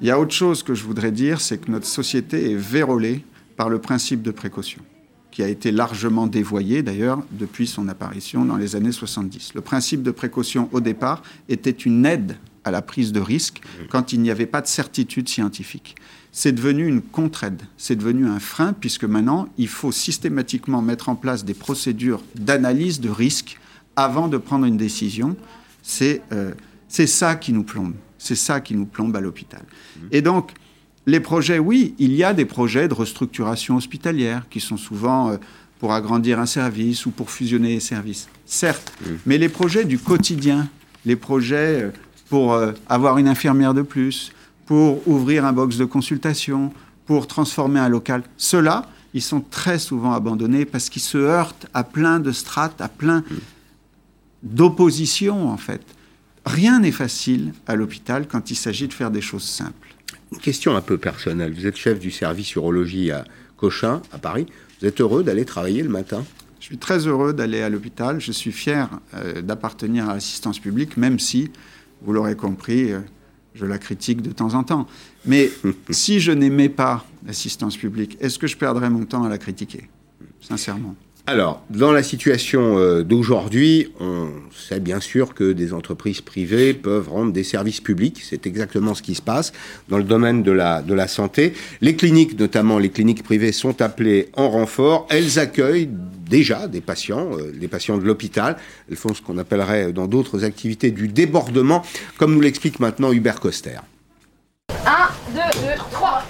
[0.00, 3.24] Il y a autre chose que je voudrais dire, c'est que notre société est vérolée
[3.56, 4.82] par le principe de précaution,
[5.30, 9.54] qui a été largement dévoyé d'ailleurs depuis son apparition dans les années 70.
[9.54, 14.12] Le principe de précaution, au départ, était une aide à la prise de risque quand
[14.12, 15.96] il n'y avait pas de certitude scientifique.
[16.32, 21.14] C'est devenu une contre-aide, c'est devenu un frein, puisque maintenant, il faut systématiquement mettre en
[21.14, 23.58] place des procédures d'analyse de risque
[23.94, 25.36] avant de prendre une décision.
[25.82, 26.52] C'est euh,
[26.88, 27.94] ça qui nous plombe.
[28.18, 29.62] C'est ça qui nous plombe à l'hôpital.
[30.10, 30.52] Et donc,
[31.06, 35.36] les projets, oui, il y a des projets de restructuration hospitalière qui sont souvent euh,
[35.78, 38.28] pour agrandir un service ou pour fusionner les services.
[38.46, 38.92] Certes,
[39.26, 40.68] mais les projets du quotidien,
[41.04, 41.90] les projets euh,
[42.28, 44.32] pour euh, avoir une infirmière de plus,
[44.66, 46.72] pour ouvrir un box de consultation,
[47.06, 51.84] pour transformer un local, ceux-là, ils sont très souvent abandonnés parce qu'ils se heurtent à
[51.84, 53.22] plein de strates, à plein
[54.42, 55.82] d'oppositions en fait.
[56.44, 59.94] Rien n'est facile à l'hôpital quand il s'agit de faire des choses simples.
[60.32, 61.54] Une question un peu personnelle.
[61.54, 63.24] Vous êtes chef du service urologie à
[63.56, 64.46] Cochin, à Paris.
[64.80, 66.24] Vous êtes heureux d'aller travailler le matin?
[66.60, 68.20] Je suis très heureux d'aller à l'hôpital.
[68.20, 71.50] Je suis fier euh, d'appartenir à l'assistance publique, même si,
[72.04, 73.00] vous l'aurez compris, euh,
[73.54, 74.86] je la critique de temps en temps.
[75.26, 75.50] Mais
[75.90, 79.88] si je n'aimais pas l'assistance publique, est-ce que je perdrais mon temps à la critiquer
[80.40, 80.94] Sincèrement?
[81.26, 87.08] Alors, dans la situation euh, d'aujourd'hui, on sait bien sûr que des entreprises privées peuvent
[87.08, 88.20] rendre des services publics.
[88.22, 89.54] C'est exactement ce qui se passe
[89.88, 91.54] dans le domaine de la, de la santé.
[91.80, 95.06] Les cliniques, notamment les cliniques privées, sont appelées en renfort.
[95.08, 95.88] Elles accueillent
[96.28, 98.56] déjà des patients, euh, les patients de l'hôpital.
[98.90, 101.82] Elles font ce qu'on appellerait dans d'autres activités du débordement,
[102.18, 103.78] comme nous l'explique maintenant Hubert Coster.
[104.70, 104.74] 1,
[105.34, 106.24] 2, 2, 3.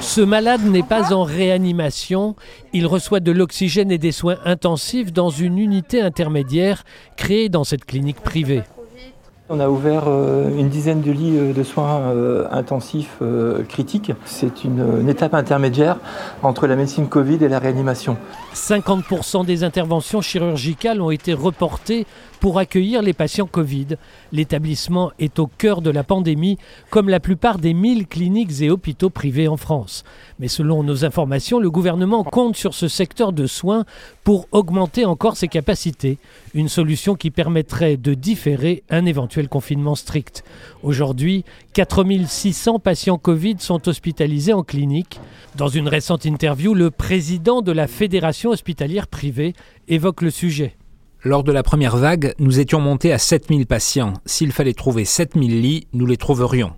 [0.00, 2.36] Ce malade n'est pas en réanimation,
[2.72, 6.84] il reçoit de l'oxygène et des soins intensifs dans une unité intermédiaire
[7.16, 8.62] créée dans cette clinique privée.
[9.48, 13.18] On a ouvert euh, une dizaine de lits euh, de soins euh, intensifs
[13.68, 14.12] critiques.
[14.24, 15.96] C'est une, une, étape intermédiaire
[16.42, 18.16] entre la médecine Covid et la réanimation.
[18.54, 22.06] 50% des interventions chirurgicales ont été reportées
[22.42, 23.86] pour accueillir les patients Covid.
[24.32, 26.58] L'établissement est au cœur de la pandémie,
[26.90, 30.02] comme la plupart des 1000 cliniques et hôpitaux privés en France.
[30.40, 33.84] Mais selon nos informations, le gouvernement compte sur ce secteur de soins
[34.24, 36.18] pour augmenter encore ses capacités,
[36.52, 40.42] une solution qui permettrait de différer un éventuel confinement strict.
[40.82, 45.20] Aujourd'hui, 4600 patients Covid sont hospitalisés en clinique.
[45.54, 49.54] Dans une récente interview, le président de la Fédération hospitalière privée
[49.86, 50.74] évoque le sujet.
[51.24, 54.14] Lors de la première vague, nous étions montés à 7000 patients.
[54.26, 56.72] S'il fallait trouver 7000 lits, nous les trouverions.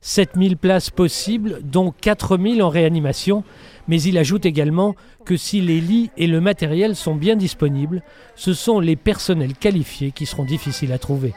[0.00, 3.44] 7000 places possibles, dont 4000 en réanimation,
[3.86, 4.94] mais il ajoute également
[5.26, 8.02] que si les lits et le matériel sont bien disponibles,
[8.34, 11.34] ce sont les personnels qualifiés qui seront difficiles à trouver.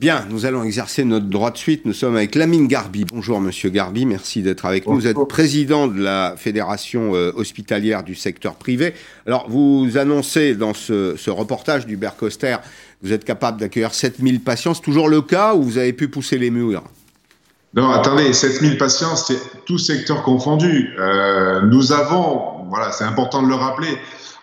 [0.00, 1.84] Bien, nous allons exercer notre droit de suite.
[1.84, 3.04] Nous sommes avec Lamine Garbi.
[3.04, 4.94] Bonjour Monsieur Garbi, merci d'être avec nous.
[4.94, 8.94] Vous êtes président de la Fédération euh, hospitalière du secteur privé.
[9.26, 12.56] Alors, vous annoncez dans ce, ce reportage d'Hubert Coster,
[13.02, 14.72] vous êtes capable d'accueillir 7000 patients.
[14.72, 16.82] C'est toujours le cas ou vous avez pu pousser les murs?
[17.74, 20.94] Non, attendez, 7000 patients, c'est tout secteur confondu.
[20.98, 23.98] Euh, nous avons, voilà, c'est important de le rappeler,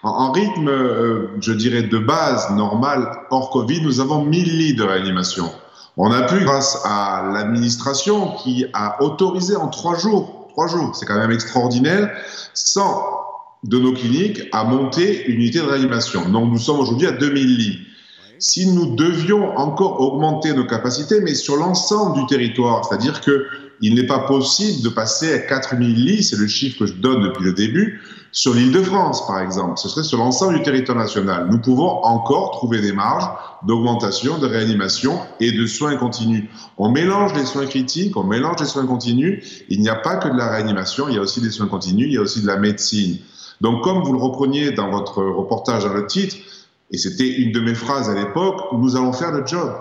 [0.08, 4.84] en, rythme, euh, je dirais, de base, normal, hors Covid, nous avons 1000 lits de
[4.84, 5.50] réanimation.
[5.98, 11.06] On a pu, grâce à l'administration qui a autorisé en trois jours, trois jours, c'est
[11.06, 12.12] quand même extraordinaire,
[12.54, 13.04] 100
[13.64, 16.30] de nos cliniques à monter une unité de réanimation.
[16.30, 17.80] Donc nous sommes aujourd'hui à 2000 lits.
[18.40, 23.48] Si nous devions encore augmenter nos capacités, mais sur l'ensemble du territoire, c'est-à-dire que
[23.82, 27.24] il n'est pas possible de passer à 4000 lits, c'est le chiffre que je donne
[27.24, 29.78] depuis le début, sur l'île de France, par exemple.
[29.78, 31.48] Ce serait sur l'ensemble du territoire national.
[31.50, 33.30] Nous pouvons encore trouver des marges
[33.64, 36.50] d'augmentation, de réanimation et de soins continus.
[36.78, 39.64] On mélange les soins critiques, on mélange les soins continus.
[39.70, 42.08] Il n'y a pas que de la réanimation, il y a aussi des soins continus,
[42.08, 43.18] il y a aussi de la médecine.
[43.62, 46.36] Donc, comme vous le repreniez dans votre reportage dans le titre,
[46.92, 49.74] et c'était une de mes phrases à l'époque, nous allons faire le job.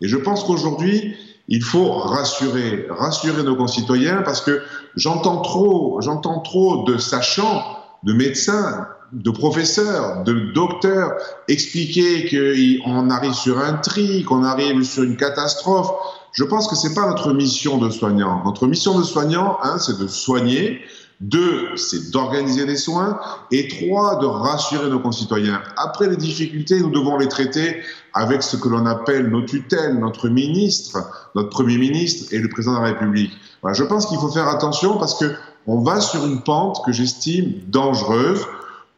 [0.00, 1.16] Et je pense qu'aujourd'hui,
[1.48, 4.62] il faut rassurer, rassurer nos concitoyens parce que
[4.96, 7.62] j'entends trop, j'entends trop de sachants,
[8.04, 11.12] de médecins, de professeurs, de docteurs
[11.48, 15.90] expliquer qu'on arrive sur un tri, qu'on arrive sur une catastrophe.
[16.32, 18.42] Je pense que c'est pas notre mission de soignant.
[18.44, 20.80] Notre mission de soignant, hein, c'est de soigner,
[21.20, 23.20] Deux, c'est d'organiser des soins.
[23.52, 25.60] Et trois, de rassurer nos concitoyens.
[25.76, 27.82] Après les difficultés, nous devons les traiter
[28.14, 30.98] avec ce que l'on appelle nos tutelles, notre ministre,
[31.34, 33.32] notre Premier ministre et le Président de la République.
[33.60, 35.26] Voilà, je pense qu'il faut faire attention parce que
[35.66, 38.44] on va sur une pente que j'estime dangereuse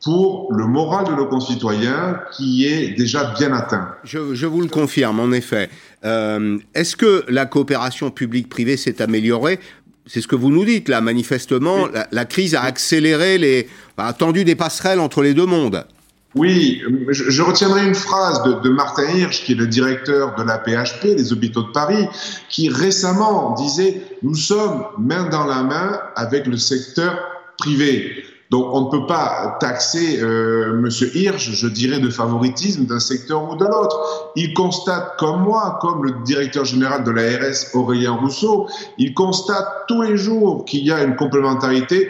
[0.02, 3.88] pour le moral de nos concitoyens qui est déjà bien atteint.
[4.04, 5.70] Je, je vous le confirme, en effet.
[6.04, 9.58] Euh, Est-ce que la coopération publique-privée s'est améliorée?
[10.06, 14.12] C'est ce que vous nous dites là, manifestement, la, la, crise a accéléré les, a
[14.12, 15.86] tendu des passerelles entre les deux mondes.
[16.34, 21.14] Oui, je, retiendrai une phrase de, Martin Hirsch, qui est le directeur de la PHP,
[21.14, 22.08] des hôpitaux de Paris,
[22.48, 27.16] qui récemment disait Nous sommes main dans la main avec le secteur
[27.56, 28.24] privé.
[28.50, 33.48] Donc on ne peut pas taxer euh, Monsieur Hirsch, je dirais, de favoritisme d'un secteur
[33.48, 34.32] ou de l'autre.
[34.34, 38.68] Il constate, comme moi, comme le directeur général de l'ARS, Aurélien Rousseau,
[38.98, 42.08] il constate tous les jours qu'il y a une complémentarité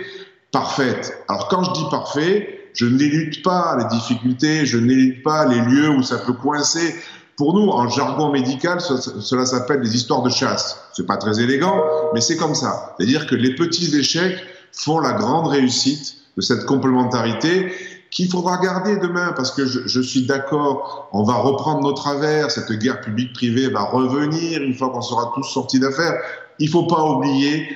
[0.50, 1.14] parfaite.
[1.28, 5.90] Alors quand je dis parfait, je n'élude pas les difficultés, je n'élude pas les lieux
[5.90, 6.94] où ça peut coincer.
[7.36, 10.78] Pour nous, en jargon médical, cela s'appelle des histoires de chasse.
[10.92, 11.82] C'est pas très élégant,
[12.12, 12.94] mais c'est comme ça.
[12.96, 14.38] C'est-à-dire que les petits échecs
[14.72, 17.72] font la grande réussite de cette complémentarité
[18.10, 22.50] qu'il faudra garder demain, parce que je, je suis d'accord, on va reprendre nos travers,
[22.50, 26.14] cette guerre publique-privée va revenir une fois qu'on sera tous sortis d'affaires.
[26.60, 27.66] Il faut pas oublier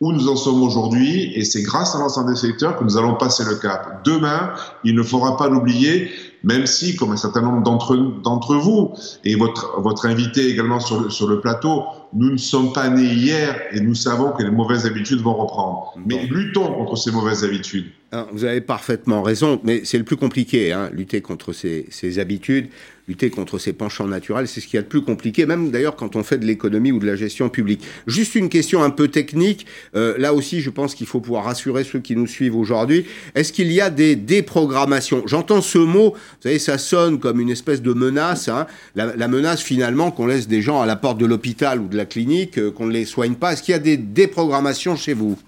[0.00, 3.14] où nous en sommes aujourd'hui, et c'est grâce à l'ensemble des secteurs que nous allons
[3.14, 4.04] passer le cap.
[4.04, 4.52] Demain,
[4.82, 6.10] il ne faudra pas l'oublier,
[6.44, 8.92] même si, comme un certain nombre d'entre, vous,
[9.24, 13.12] et votre, votre invité également sur le, sur le plateau, nous ne sommes pas nés
[13.12, 15.94] hier et nous savons que les mauvaises habitudes vont reprendre.
[16.06, 17.86] Mais luttons contre ces mauvaises habitudes.
[18.32, 22.68] Vous avez parfaitement raison, mais c'est le plus compliqué, hein, lutter contre ces, ces, habitudes,
[23.08, 25.96] lutter contre ces penchants naturels, c'est ce qu'il y a de plus compliqué, même d'ailleurs
[25.96, 27.82] quand on fait de l'économie ou de la gestion publique.
[28.06, 31.84] Juste une question un peu technique, euh, là aussi je pense qu'il faut pouvoir rassurer
[31.84, 33.04] ceux qui nous suivent aujourd'hui.
[33.34, 35.24] Est-ce qu'il y a des déprogrammations?
[35.26, 39.62] J'entends ce mot, vous savez, ça sonne comme une espèce de menace, hein, la, menace
[39.62, 42.70] finalement qu'on laisse des gens à la porte de l'hôpital ou de la clinique, euh,
[42.70, 43.52] qu'on ne les soigne pas.
[43.52, 45.38] Est-ce qu'il y a des déprogrammations chez vous?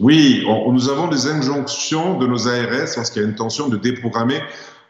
[0.00, 4.40] Oui, nous avons des injonctions de nos ARS lorsqu'il y a une tension de déprogrammer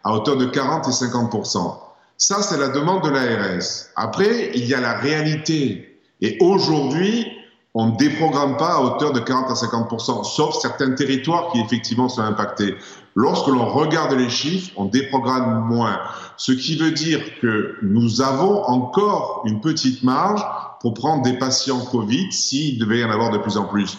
[0.05, 1.79] à hauteur de 40 et 50%
[2.17, 3.89] Ça, c'est la demande de l'ARS.
[3.95, 6.01] Après, il y a la réalité.
[6.21, 7.27] Et aujourd'hui,
[7.75, 12.09] on ne déprogramme pas à hauteur de 40 à 50% sauf certains territoires qui effectivement
[12.09, 12.75] sont impactés.
[13.19, 15.99] Lorsque l'on regarde les chiffres, on déprogramme moins.
[16.37, 20.45] Ce qui veut dire que nous avons encore une petite marge
[20.81, 23.97] pour prendre des patients Covid s'il devait y en avoir de plus en plus.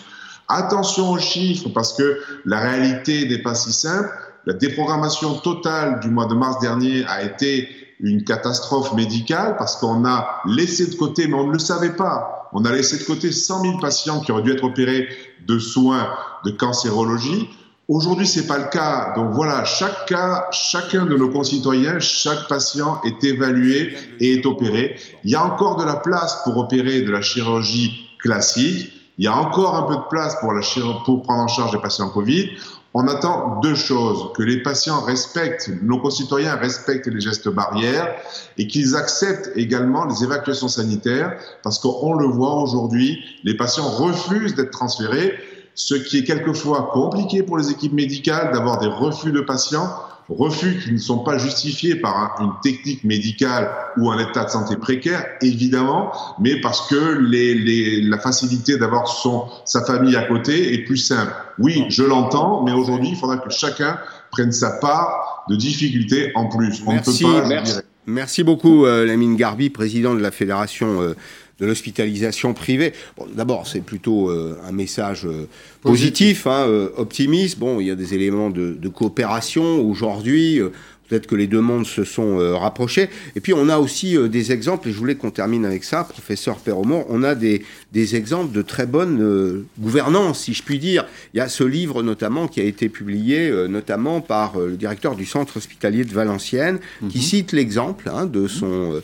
[0.48, 4.08] Attention aux chiffres parce que la réalité n'est pas si simple.
[4.46, 7.68] La déprogrammation totale du mois de mars dernier a été
[8.00, 12.50] une catastrophe médicale parce qu'on a laissé de côté, mais on ne le savait pas,
[12.54, 15.10] on a laissé de côté 100 000 patients qui auraient dû être opérés
[15.48, 16.08] de soins
[16.46, 17.50] de cancérologie.
[17.88, 19.14] Aujourd'hui, c'est pas le cas.
[19.16, 25.00] Donc voilà, chaque cas, chacun de nos concitoyens, chaque patient est évalué et est opéré.
[25.24, 28.92] Il y a encore de la place pour opérer de la chirurgie classique.
[29.18, 30.62] Il y a encore un peu de place pour, la
[31.06, 32.50] pour prendre en charge les patients Covid.
[32.94, 38.16] On attend deux choses, que les patients respectent, nos concitoyens respectent les gestes barrières
[38.58, 44.56] et qu'ils acceptent également les évacuations sanitaires parce qu'on le voit aujourd'hui, les patients refusent
[44.56, 45.34] d'être transférés,
[45.78, 49.88] ce qui est quelquefois compliqué pour les équipes médicales d'avoir des refus de patients
[50.30, 54.76] refus qui ne sont pas justifiés par une technique médicale ou un état de santé
[54.76, 60.74] précaire, évidemment, mais parce que les, les, la facilité d'avoir son sa famille à côté
[60.74, 61.32] est plus simple.
[61.60, 63.98] Oui, je l'entends, mais aujourd'hui, il faudra que chacun
[64.32, 66.84] prenne sa part de difficultés en plus.
[66.86, 67.48] On merci, ne peut pas.
[67.48, 71.02] Merci, merci beaucoup, euh, Lamine Garbi, président de la fédération.
[71.02, 71.16] Euh,
[71.60, 72.94] de l'hospitalisation privée.
[73.18, 75.48] Bon, D'abord, c'est plutôt euh, un message euh,
[75.82, 77.60] positif, hein, euh, optimiste.
[77.60, 80.62] Bon, il y a des éléments de, de coopération aujourd'hui.
[81.08, 83.10] Peut-être que les deux mondes se sont euh, rapprochés.
[83.36, 86.04] Et puis, on a aussi euh, des exemples, et je voulais qu'on termine avec ça,
[86.04, 90.80] professeur Perromont, on a des, des exemples de très bonne euh, gouvernance, si je puis
[90.80, 91.06] dire.
[91.34, 95.26] Il y a ce livre, notamment, qui a été publié, notamment par le directeur du
[95.26, 97.08] centre hospitalier de Valenciennes, mmh.
[97.08, 99.02] qui cite l'exemple hein, de son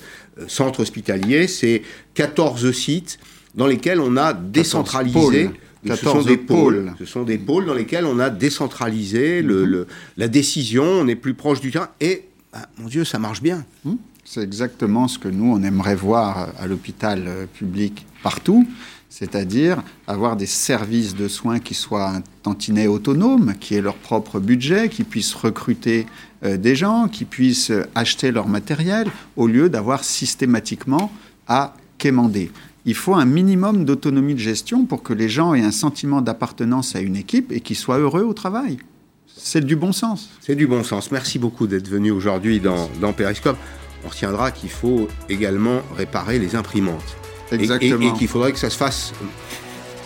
[0.47, 1.47] centre hospitalier.
[1.47, 1.81] C'est
[2.15, 3.19] 14 sites
[3.55, 5.49] dans lesquels on a décentralisé
[5.85, 6.85] ce sont des pôles.
[6.85, 6.93] pôles.
[6.99, 9.45] Ce sont des pôles dans lesquels on a décentralisé mmh.
[9.45, 13.19] le, le, la décision, on est plus proche du terrain et, bah, mon Dieu, ça
[13.19, 13.65] marche bien.
[13.85, 13.93] Mmh.
[14.25, 18.65] C'est exactement ce que nous, on aimerait voir à l'hôpital public partout,
[19.09, 24.39] c'est-à-dire avoir des services de soins qui soient un tantinet autonome, qui aient leur propre
[24.39, 26.07] budget, qui puissent recruter
[26.43, 31.11] euh, des gens, qui puissent acheter leur matériel, au lieu d'avoir systématiquement
[31.47, 32.51] à quémander.
[32.85, 36.95] Il faut un minimum d'autonomie de gestion pour que les gens aient un sentiment d'appartenance
[36.95, 38.77] à une équipe et qu'ils soient heureux au travail.
[39.35, 40.29] C'est du bon sens.
[40.41, 41.11] C'est du bon sens.
[41.11, 43.57] Merci beaucoup d'être venu aujourd'hui dans, dans Periscope.
[44.05, 47.15] On retiendra qu'il faut également réparer les imprimantes.
[47.51, 48.01] Exactement.
[48.01, 49.13] Et, et qu'il faudrait que ça se fasse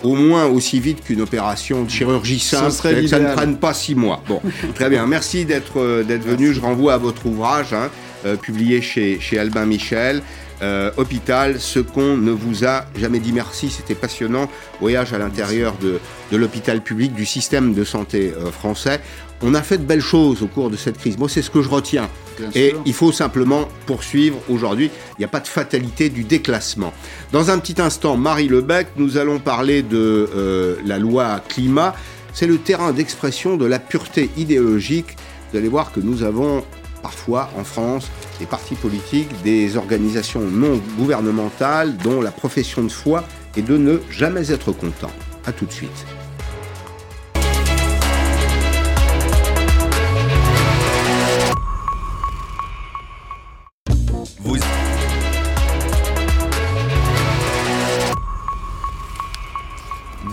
[0.02, 3.94] au moins aussi vite qu'une opération de chirurgie simple, que ça ne prenne pas six
[3.94, 4.22] mois.
[4.28, 4.40] Bon,
[4.74, 5.06] très bien.
[5.06, 6.52] Merci d'être euh, d'être venu.
[6.52, 7.90] Je renvoie à votre ouvrage, hein,
[8.24, 10.22] euh, publié chez, chez Albin Michel.
[10.60, 14.50] Euh, hôpital, ce qu'on ne vous a jamais dit merci, c'était passionnant.
[14.80, 16.00] Voyage à l'intérieur de,
[16.32, 19.00] de l'hôpital public, du système de santé euh, français.
[19.40, 21.16] On a fait de belles choses au cours de cette crise.
[21.16, 22.08] Moi, c'est ce que je retiens.
[22.38, 22.82] Bien Et sûr.
[22.86, 24.90] il faut simplement poursuivre aujourd'hui.
[25.16, 26.92] Il n'y a pas de fatalité du déclassement.
[27.30, 31.94] Dans un petit instant, Marie Lebec, nous allons parler de euh, la loi climat.
[32.32, 35.16] C'est le terrain d'expression de la pureté idéologique.
[35.52, 36.64] Vous allez voir que nous avons
[37.02, 43.24] parfois en France des partis politiques, des organisations non gouvernementales dont la profession de foi
[43.56, 45.10] est de ne jamais être content.
[45.46, 46.06] A tout de suite.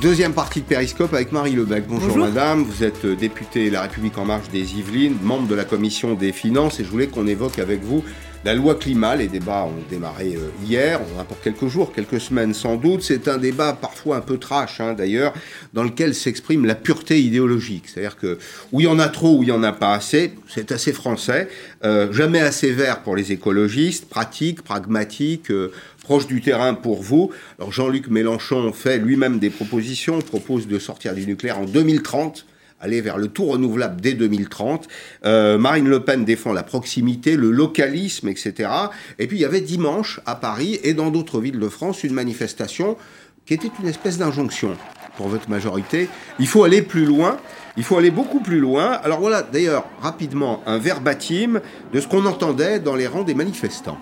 [0.06, 1.86] Deuxième partie de Périscope avec Marie Lebec.
[1.88, 5.66] Bonjour, madame, vous êtes euh, députée La République En Marche des Yvelines, membre de la
[5.66, 8.04] commission des finances et je voulais qu'on évoque avec vous
[8.46, 9.16] la loi climat.
[9.16, 12.76] Les débats ont démarré euh, hier, on en a pour quelques jours, quelques semaines sans
[12.76, 13.02] doute.
[13.02, 15.34] C'est un débat parfois un peu trash hein, d'ailleurs,
[15.74, 17.86] dans lequel s'exprime la pureté idéologique.
[17.88, 18.38] C'est-à-dire que
[18.72, 20.94] où il y en a trop, où il y en a pas assez, c'est assez
[20.94, 21.50] français,
[21.84, 25.72] euh, jamais assez vert pour les écologistes, pratique, pragmatique, euh,
[26.06, 27.32] proche du terrain pour vous.
[27.58, 32.46] Alors Jean-Luc Mélenchon fait lui-même des propositions, propose de sortir du nucléaire en 2030
[32.80, 34.88] aller vers le tout renouvelable dès 2030.
[35.26, 38.70] Euh, Marine Le Pen défend la proximité, le localisme, etc.
[39.18, 42.14] Et puis il y avait dimanche à Paris et dans d'autres villes de France une
[42.14, 42.98] manifestation
[43.48, 44.78] qui était une espèce d'injonction
[45.18, 46.08] pour votre majorité.
[46.38, 47.38] Il faut aller plus loin.
[47.78, 48.92] Il faut aller beaucoup plus loin.
[49.04, 51.62] Alors voilà, d'ailleurs, rapidement, un verbatim
[51.94, 53.98] de ce qu'on entendait dans les rangs des manifestants.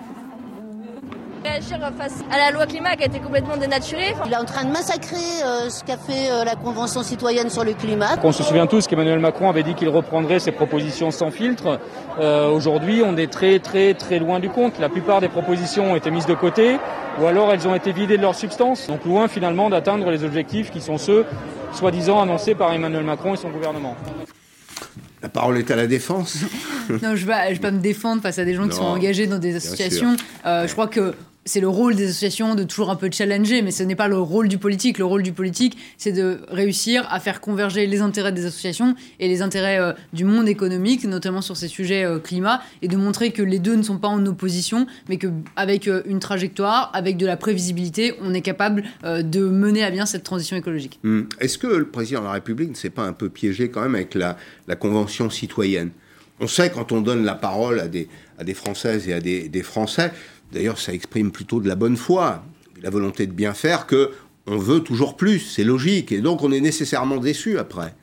[1.44, 4.14] Réagir face à la loi climat qui a été complètement dénaturée.
[4.24, 7.64] Il est en train de massacrer euh, ce qu'a fait euh, la Convention citoyenne sur
[7.64, 8.16] le climat.
[8.22, 11.78] On se souvient tous qu'Emmanuel Macron avait dit qu'il reprendrait ses propositions sans filtre.
[12.18, 14.78] Euh, Aujourd'hui, on est très très très loin du compte.
[14.78, 16.78] La plupart des propositions ont été mises de côté
[17.20, 18.86] ou alors elles ont été vidées de leur substance.
[18.86, 21.26] Donc loin finalement d'atteindre les objectifs qui sont ceux
[21.74, 23.96] soi-disant annoncés par Emmanuel Macron et son gouvernement.
[25.22, 26.38] La parole est à la défense.
[26.90, 28.76] Non, je ne vais, pas- je vais pas me défendre face à des gens qui
[28.76, 30.16] sont engagés dans des associations.
[30.44, 33.70] Euh, je crois que c'est le rôle des associations de toujours un peu challenger, mais
[33.70, 34.98] ce n'est pas le rôle du politique.
[34.98, 39.28] Le rôle du politique, c'est de réussir à faire converger les intérêts des associations et
[39.28, 43.30] les intérêts euh, du monde économique, notamment sur ces sujets euh, climat, et de montrer
[43.30, 47.36] que les deux ne sont pas en opposition, mais qu'avec une trajectoire, avec de la
[47.36, 50.98] prévisibilité, on est capable euh, de mener à bien cette transition écologique.
[51.02, 51.22] Hmm.
[51.40, 53.94] Est-ce que le président de la République ne s'est pas un peu piégé quand même
[53.94, 54.36] avec la,
[54.76, 55.90] Convention citoyenne?
[56.40, 58.08] On sait quand on donne la parole à des,
[58.54, 60.10] Françaises et à des Français,
[60.54, 62.44] d'ailleurs ça exprime plutôt de la bonne foi,
[62.80, 64.12] la volonté de bien faire, que
[64.46, 67.94] on veut toujours plus, c'est logique, et donc on est nécessairement déçu après.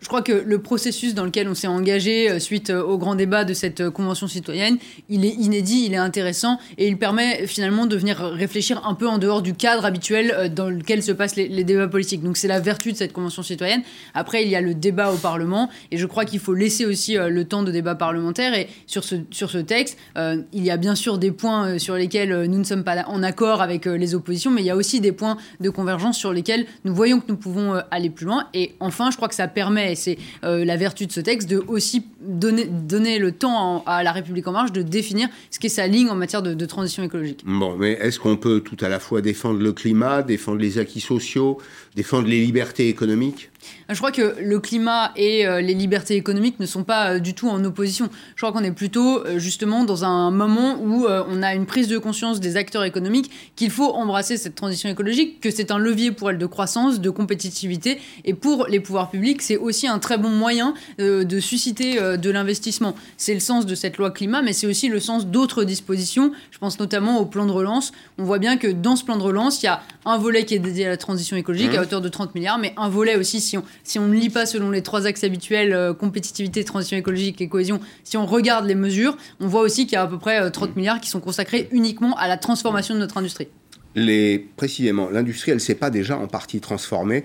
[0.00, 3.14] Je crois que le processus dans lequel on s'est engagé euh, suite euh, au grand
[3.14, 4.78] débat de cette euh, convention citoyenne,
[5.10, 9.06] il est inédit, il est intéressant et il permet finalement de venir réfléchir un peu
[9.06, 12.22] en dehors du cadre habituel dans lequel se passent les, débats politiques.
[12.22, 13.82] Donc c'est la vertu de cette convention citoyenne.
[14.14, 17.16] Après, il y a le débat au Parlement et je crois qu'il faut laisser aussi
[17.16, 18.54] le temps de débat parlementaire.
[18.54, 22.44] Et sur ce, sur ce texte, il y a bien sûr des points sur lesquels
[22.44, 25.12] nous ne sommes pas en accord avec les oppositions, mais il y a aussi des
[25.12, 28.48] points de convergence sur lesquels nous voyons que nous pouvons aller plus loin.
[28.54, 31.48] Et enfin, je crois que ça permet, et c'est euh, la vertu de ce texte,
[31.48, 35.68] de aussi donner, donner le temps à la République en marche de définir ce qu'est
[35.68, 37.42] sa ligne en matière de, de transition écologique.
[37.44, 41.00] Bon, mais est-ce qu'on peut tout à la fois défendre le climat, défendre les acquis
[41.00, 41.58] sociaux,
[41.94, 43.49] défendre les libertés économiques?
[43.88, 47.34] Je crois que le climat et euh, les libertés économiques ne sont pas euh, du
[47.34, 48.08] tout en opposition.
[48.36, 51.88] Je crois qu'on est plutôt euh, justement dans un moment où on a une prise
[51.88, 56.12] de conscience des acteurs économiques qu'il faut embrasser cette transition écologique, que c'est un levier
[56.12, 60.18] pour elle de croissance, de compétitivité, et pour les pouvoirs publics, c'est aussi un très
[60.18, 62.94] bon moyen de susciter de l'investissement.
[63.16, 66.32] C'est le sens de cette loi climat, mais c'est aussi le sens d'autres dispositions.
[66.50, 67.92] Je pense notamment au plan de relance.
[68.18, 70.54] On voit bien que dans ce plan de relance, il y a un volet qui
[70.54, 71.76] est dédié à la transition écologique Mmh.
[71.76, 74.30] à hauteur de 30 milliards, mais un volet aussi, si on, si on ne lit
[74.30, 78.66] pas selon les trois axes habituels, euh, compétitivité, transition écologique et cohésion, si on regarde
[78.66, 81.10] les mesures, on voit aussi qu'il y a à peu près euh, 30 milliards qui
[81.10, 83.48] sont consacrés uniquement à la transformation de notre industrie.
[83.94, 87.24] les, précisément, l'industrie, elle ne s'est pas déjà en partie transformée.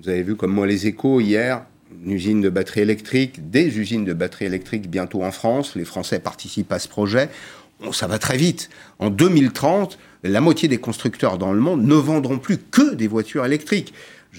[0.00, 1.64] Vous avez vu comme moi les échos hier,
[2.04, 5.74] une usine de batteries électriques, des usines de batteries électriques bientôt en France.
[5.74, 7.28] Les Français participent à ce projet.
[7.80, 8.70] Bon, ça va très vite.
[8.98, 13.44] En 2030, la moitié des constructeurs dans le monde ne vendront plus que des voitures
[13.44, 13.92] électriques.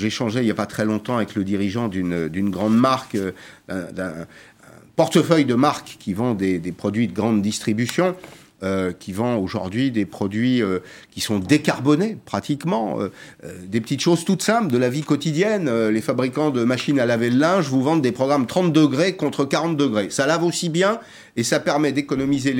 [0.05, 4.13] Échangé il n'y a pas très longtemps avec le dirigeant d'une grande marque, euh, d'un
[4.95, 8.15] portefeuille de marques qui vend des, des produits de grande distribution.
[8.63, 10.79] Euh, qui vend aujourd'hui des produits euh,
[11.11, 12.97] qui sont décarbonés pratiquement,
[13.67, 15.69] des petites choses toutes simples de la vie quotidienne.
[15.89, 19.45] les fabricants de machines à laver le linge vous vendent des programmes 30 degrés contre
[19.45, 20.09] 40 degrés.
[20.09, 20.99] Ça lave aussi bien
[21.37, 22.53] et ça permet d'économiser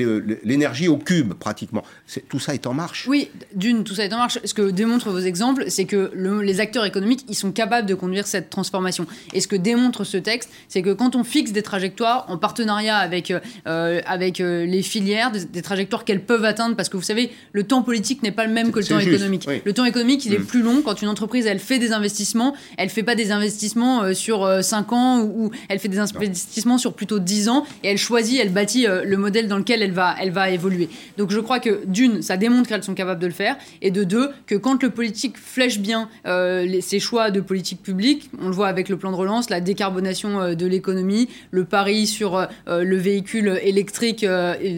[0.44, 1.82] l'énergie au cube pratiquement.
[2.28, 3.06] Tout ça est en marche.
[3.08, 4.38] Oui, d'une, tout ça est en marche.
[4.44, 8.28] Ce que démontrent vos exemples, c'est que les acteurs économiques, ils sont capables de conduire
[8.28, 9.06] cette transformation.
[9.34, 12.96] Et ce que démontre ce texte, c'est que quand on fixe des trajectoires en partenariat
[12.96, 13.32] avec,
[13.66, 17.64] euh, avec euh, les filières, des, trajectoires qu'elles peuvent atteindre, parce que vous savez, le
[17.64, 19.48] temps politique n'est pas le même que le temps économique.
[19.64, 20.46] Le temps économique, il est mm.
[20.46, 20.82] plus long.
[20.82, 24.92] Quand une entreprise, elle fait des investissements, elle fait pas des investissements euh, sur 5
[24.92, 28.67] ans ou, elle fait des investissements sur plutôt 10 ans et elle choisit, elle bâtit
[28.76, 30.88] euh, le modèle dans lequel elle va, elle va évoluer.
[31.16, 34.04] Donc je crois que d'une, ça démontre qu'elles sont capables de le faire, et de
[34.04, 38.54] deux, que quand le politique flèche bien euh, ses choix de politique publique, on le
[38.54, 42.96] voit avec le plan de relance, la décarbonation euh, de l'économie, le pari sur le
[42.96, 44.24] véhicule électrique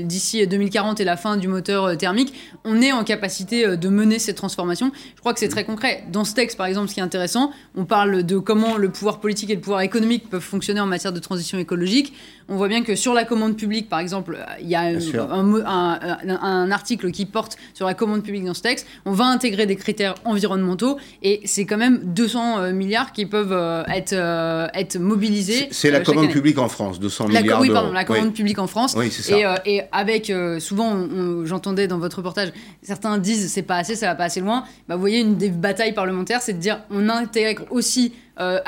[0.05, 2.35] d'ici 2040 et la fin du moteur thermique,
[2.65, 4.93] on est en capacité de mener cette transformation.
[5.15, 6.05] Je crois que c'est très concret.
[6.13, 9.21] Dans ce texte, par exemple, ce qui est intéressant, on parle de comment le pouvoir
[9.21, 12.13] politique et le pouvoir économique peuvent fonctionner en matière de transition écologique.
[12.53, 17.13] On voit bien que sur la commande publique, par exemple, il y a un, article
[17.13, 18.89] qui porte sur la commande publique dans ce texte.
[19.05, 23.53] On va intégrer des critères environnementaux et c'est quand même 200 euh, milliards qui peuvent
[23.53, 25.69] euh, être, euh, être mobilisés.
[25.71, 27.61] C'est la commande publique en France, 200 milliards.
[27.61, 28.95] Oui, pardon, la commande publique en France.
[28.97, 29.63] Oui, c'est ça.
[29.65, 31.07] Et, avec, souvent,
[31.45, 32.49] j'entendais dans votre reportage,
[32.83, 34.65] certains disent c'est pas assez, ça va pas assez loin.
[34.89, 38.59] Bah, vous voyez, une des batailles parlementaires, c'est de dire on intègre aussi euh,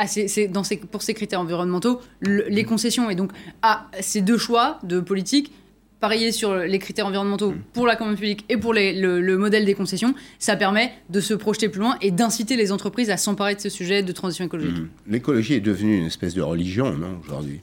[0.50, 3.10] dans pour ces critères environnementaux les concessions.
[3.10, 5.52] Et donc, à ces deux choix de politique,
[6.02, 7.62] parier sur les critères environnementaux mm.
[7.72, 11.68] pour la commande publique et pour le, modèle des concessions, ça permet de se projeter
[11.68, 14.76] plus loin et d'inciter les entreprises à s'emparer de ce sujet de transition écologique.
[14.76, 14.88] Mm.
[15.06, 17.60] L'écologie est devenue une espèce de religion, non, aujourd'hui?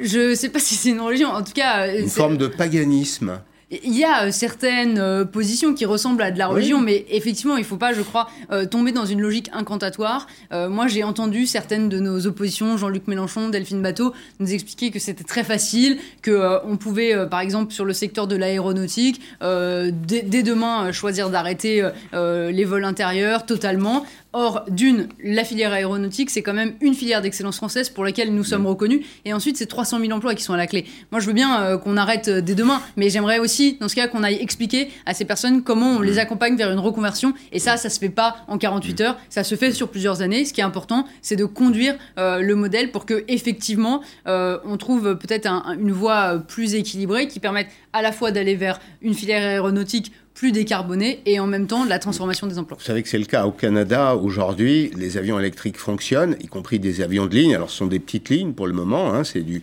[0.00, 1.96] Je ne sais pas si c'est une religion, en tout cas...
[1.96, 3.40] Une forme de paganisme.
[3.84, 7.56] Il y a euh, certaines euh, positions qui ressemblent à de la religion, mais effectivement,
[7.56, 10.26] il ne faut pas, je crois, euh, tomber dans une logique incantatoire.
[10.50, 15.24] moi, j'ai entendu certaines de nos oppositions, Jean-Luc Mélenchon, Delphine Bateau, nous expliquer que c'était
[15.24, 21.30] très facile, que on pouvait, par exemple, sur le secteur de l'aéronautique, dès, demain, choisir
[21.30, 24.04] d'arrêter les vols intérieurs totalement.
[24.34, 28.44] Or, d'une, la filière aéronautique, c'est quand même une filière d'excellence française pour laquelle nous
[28.44, 29.04] sommes reconnus.
[29.26, 30.86] Et ensuite, c'est 300 000 emplois qui sont à la clé.
[31.10, 33.94] Moi, je veux bien euh, qu'on arrête euh, dès demain, mais j'aimerais aussi, dans ce
[33.94, 37.34] cas, qu'on aille expliquer à ces personnes comment on les accompagne vers une reconversion.
[37.52, 40.46] Et ça, ça se fait pas en 48 heures, ça se fait sur plusieurs années.
[40.46, 45.18] Ce qui est important, c'est de conduire euh, le modèle pour que, effectivement, on trouve
[45.18, 45.46] peut-être
[45.78, 50.52] une voie plus équilibrée qui permette à la fois d'aller vers une filière aéronautique plus
[50.52, 52.76] décarboné et en même temps la transformation des emplois.
[52.78, 54.90] Vous savez que c'est le cas au Canada aujourd'hui.
[54.96, 57.54] Les avions électriques fonctionnent, y compris des avions de ligne.
[57.54, 59.62] Alors ce sont des petites lignes pour le moment, hein, c'est du,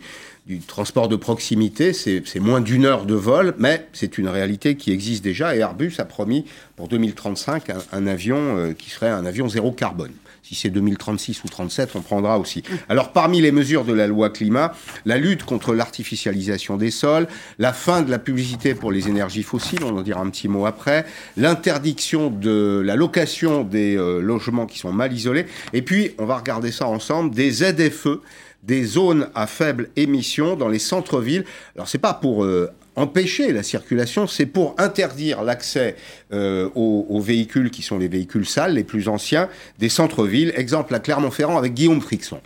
[0.66, 5.22] transport de proximité, c'est moins d'une heure de vol, mais c'est une réalité qui existe
[5.22, 6.44] déjà et Airbus a promis
[6.74, 10.10] pour 2035 un, avion euh, qui serait un avion zéro carbone.
[10.42, 12.62] Si c'est 2036 ou 37, on prendra aussi.
[12.88, 14.72] Alors, parmi les mesures de la loi climat,
[15.04, 17.28] la lutte contre l'artificialisation des sols,
[17.58, 20.66] la fin de la publicité pour les énergies fossiles, on en dira un petit mot
[20.66, 21.04] après,
[21.36, 26.38] l'interdiction de la location des euh, logements qui sont mal isolés, et puis, on va
[26.38, 28.20] regarder ça ensemble, des ZFE,
[28.62, 31.44] des zones à faible émission dans les centres-villes.
[31.76, 35.96] Alors, c'est pas pour euh, empêcher la circulation, c'est pour interdire l'accès
[36.32, 40.52] euh, aux, véhicules qui sont les véhicules sales, les plus anciens, des centres-villes.
[40.56, 42.40] Exemple à Clermont-Ferrand avec Guillaume Frixon.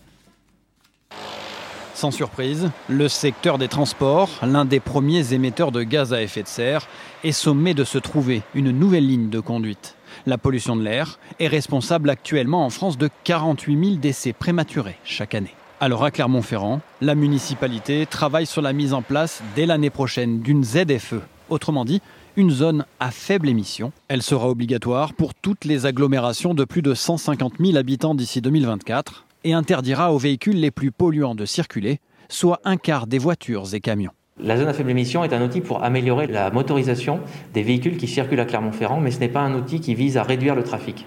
[1.95, 6.49] Sans surprise, le secteur des transports, l'un des premiers émetteurs de gaz à effet de
[6.49, 6.89] serre,
[7.23, 9.95] est sommé de se trouver une nouvelle ligne de conduite.
[10.27, 15.35] La pollution de l'air est responsable actuellement en France de 48 000 décès prématurés chaque
[15.35, 15.55] année.
[15.85, 20.65] Alors à Clermont-Ferrand, la municipalité travaille sur la mise en place dès l'année prochaine d'une
[20.65, 21.17] ZFE,
[21.51, 22.01] autrement dit
[22.39, 23.93] une zone à faible émission.
[24.09, 29.27] Elle sera obligatoire pour toutes les agglomérations de plus de 150 000 habitants d'ici 2024
[29.45, 33.81] et interdira aux véhicules les plus polluants de circuler, soit un quart des voitures et
[33.81, 34.13] camions.
[34.41, 37.21] La zone à faible émission est un outil pour améliorer la motorisation
[37.53, 40.23] des véhicules qui circulent à Clermont-Ferrand, mais ce n'est pas un outil qui vise à
[40.23, 41.05] réduire le trafic.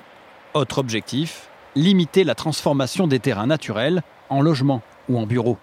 [0.53, 5.57] Autre objectif, limiter la transformation des terrains naturels en logement ou en bureau.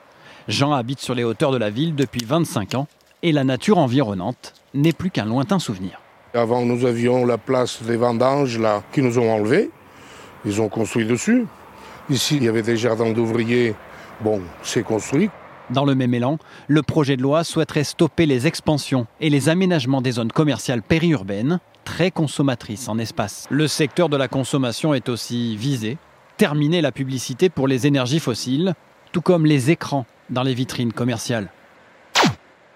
[0.48, 2.86] Jean habite sur les hauteurs de la ville depuis 25 ans
[3.22, 6.00] et la nature environnante n'est plus qu'un lointain souvenir.
[6.34, 9.70] Avant, nous avions la place des vendanges là, qui nous ont enlevés.
[10.44, 11.46] Ils ont construit dessus.
[12.10, 13.74] Ici, il y avait des jardins d'ouvriers.
[14.20, 15.30] Bon, c'est construit.
[15.70, 16.38] Dans le même élan,
[16.68, 21.60] le projet de loi souhaiterait stopper les expansions et les aménagements des zones commerciales périurbaines
[21.84, 23.46] très consommatrice en espace.
[23.50, 25.96] Le secteur de la consommation est aussi visé.
[26.36, 28.74] Terminer la publicité pour les énergies fossiles,
[29.12, 31.48] tout comme les écrans dans les vitrines commerciales.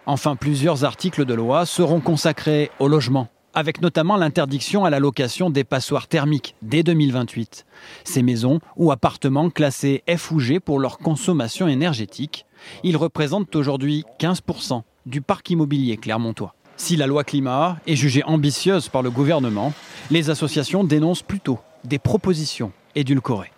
[0.06, 5.50] Enfin, plusieurs articles de loi seront consacrés au logement, avec notamment l'interdiction à la location
[5.50, 7.66] des passoires thermiques dès 2028.
[8.04, 12.46] Ces maisons ou appartements classés F ou G pour leur consommation énergétique,
[12.84, 16.54] ils représentent aujourd'hui 15% du parc immobilier clermontois.
[16.76, 19.72] Si la loi climat est jugée ambitieuse par le gouvernement,
[20.12, 23.52] les associations dénoncent plutôt des propositions édulcorées.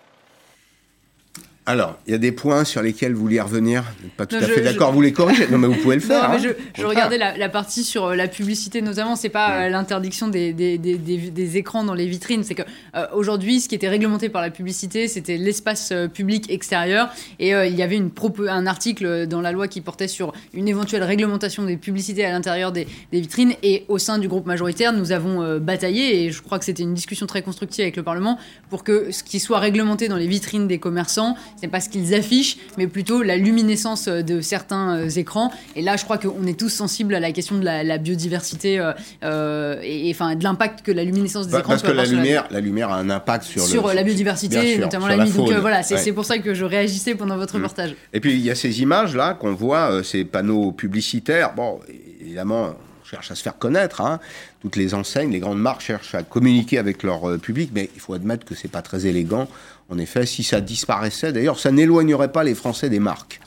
[1.71, 3.85] Alors, il y a des points sur lesquels vous vouliez revenir.
[4.17, 5.47] Pas tout Non, à je- fait d'accord, je- vous les corrigez.
[5.47, 6.25] Non, mais vous pouvez le faire.
[6.29, 6.53] Non, mais hein.
[6.77, 10.53] je, regardais la, la partie sur euh, la publicité notamment, c'est pas euh, l'interdiction des,
[10.53, 12.63] des, des- des- écrans dans les vitrines, c'est que
[12.97, 17.09] euh, aujourd'hui, ce qui était réglementé par la publicité, c'était l'espace euh, public extérieur,
[17.39, 18.11] et il y avait une
[18.49, 22.73] un article dans la loi qui portait sur une éventuelle réglementation des publicités à l'intérieur
[22.73, 26.59] des, des vitrines, et au sein du groupe majoritaire, nous avons bataillé, et je crois
[26.59, 28.39] que c'était une discussion très constructive avec le Parlement,
[28.71, 32.15] pour que ce qui soit réglementé dans les vitrines des commerçants, c'est pas ce qu'ils
[32.15, 35.53] affichent, mais plutôt la luminescence euh, de certains euh, écrans.
[35.77, 38.79] Et là, je crois qu'on est tous sensibles à la question de la, la biodiversité
[39.23, 42.03] euh, et, enfin de l'impact que la luminescence des Pa- écrans Parce peut que la
[42.03, 45.07] avoir sur lumière, la lumière a un impact sur, sur, le, la biodiversité, sûr, notamment
[45.09, 45.31] la nuit.
[45.33, 46.13] Donc euh, voilà, c'est Ouais.
[46.13, 47.95] pour ça que je réagissais pendant votre reportage.
[48.13, 51.53] Et puis il y a ces images là qu'on voit, euh, ces panneaux publicitaires.
[51.55, 51.81] Bon,
[52.21, 54.01] évidemment, on cherche à se faire connaître.
[54.01, 54.19] hein.
[54.63, 58.01] Toutes les enseignes, les grandes marques cherchent à communiquer avec leur euh, public, mais il
[58.01, 59.49] faut admettre que c'est pas très élégant.
[59.91, 63.41] En effet, si ça disparaissait, d'ailleurs, ça n'éloignerait pas les Français des marques.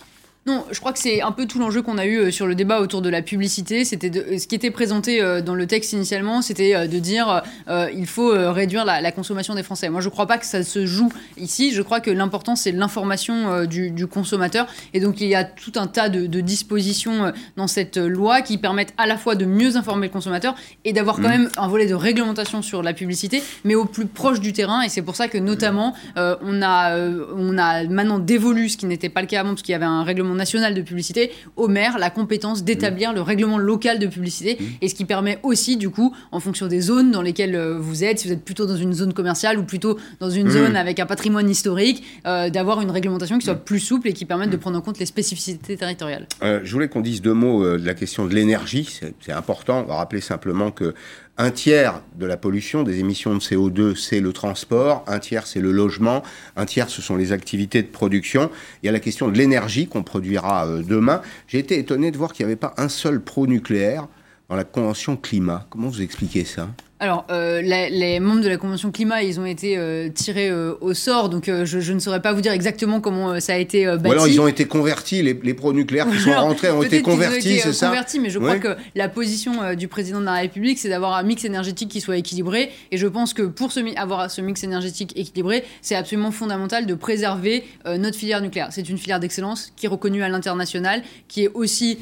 [0.45, 2.53] Non, je crois que c'est un peu tout l'enjeu qu'on a eu euh, sur le
[2.53, 3.85] débat autour de la publicité.
[3.85, 7.43] C'était de- euh, ce qui était présenté euh, dans le texte initialement, c'était de dire
[7.69, 9.87] euh, il faut réduire la, la consommation des Français.
[9.89, 11.71] Moi, je crois pas que ça se joue ici.
[11.73, 14.67] Je crois que l'important c'est l'information du, du consommateur.
[14.93, 18.57] Et donc il y a tout un tas de, de dispositions dans cette loi qui
[18.57, 21.29] permettent à la fois de mieux informer le consommateur et d'avoir quand Mhm.
[21.29, 24.81] même un volet de réglementation sur la publicité, mais au plus proche du terrain.
[24.81, 28.75] Et c'est pour ça que notamment euh, on a euh, on a maintenant dévolu ce
[28.75, 31.31] qui n'était pas le cas avant parce qu'il y avait un règlement national de publicité
[31.55, 35.77] au maire la compétence d'établir le règlement local de publicité et ce qui permet aussi
[35.77, 38.65] du coup en fonction des zones dans lesquelles euh, vous êtes si vous êtes plutôt
[38.65, 40.51] dans une zone commerciale ou plutôt dans une Mhm.
[40.53, 44.25] zone avec un patrimoine historique euh, d'avoir une réglementation qui soit plus souple et qui
[44.25, 46.27] permette de prendre en compte les spécificités territoriales.
[46.43, 48.99] Euh, je voulais qu'on dise deux mots euh, de la question de l'énergie.
[49.21, 49.81] C'est important.
[49.81, 50.93] On va rappeler simplement que
[51.37, 55.03] un tiers de la pollution, des émissions de CO2, c'est le transport.
[55.07, 56.21] Un tiers, c'est le logement.
[56.55, 58.51] Un tiers, ce sont les activités de production.
[58.81, 61.21] Il y a la question de l'énergie qu'on produira euh, demain.
[61.47, 64.07] J'ai été étonné de voir qu'il n'y avait pas un seul pro-nucléaire
[64.49, 65.65] dans la Convention climat.
[65.71, 66.69] Comment vous expliquez ça?
[67.03, 70.75] Alors, euh, la- les membres de la Convention climat, ils ont été euh, tirés euh,
[70.79, 73.85] au sort, donc je, je ne saurais pas vous dire exactement comment ça a été
[73.85, 74.07] bâti.
[74.07, 77.01] Ou alors ils ont été convertis, les, les pro-nucléaires qui sont Alors, rentrés ont été
[77.01, 80.79] convertis, c'est ça convertis, mais je crois que la position du président de la République,
[80.79, 82.71] c'est d'avoir un mix énergétique qui soit équilibré.
[82.93, 86.93] Et je pense que pour ce avoir ce mix énergétique équilibré, c'est absolument fondamental de
[86.93, 88.69] préserver notre filière nucléaire.
[88.71, 91.97] C'est une filière d'excellence qui est reconnue à l'international, qui est aussi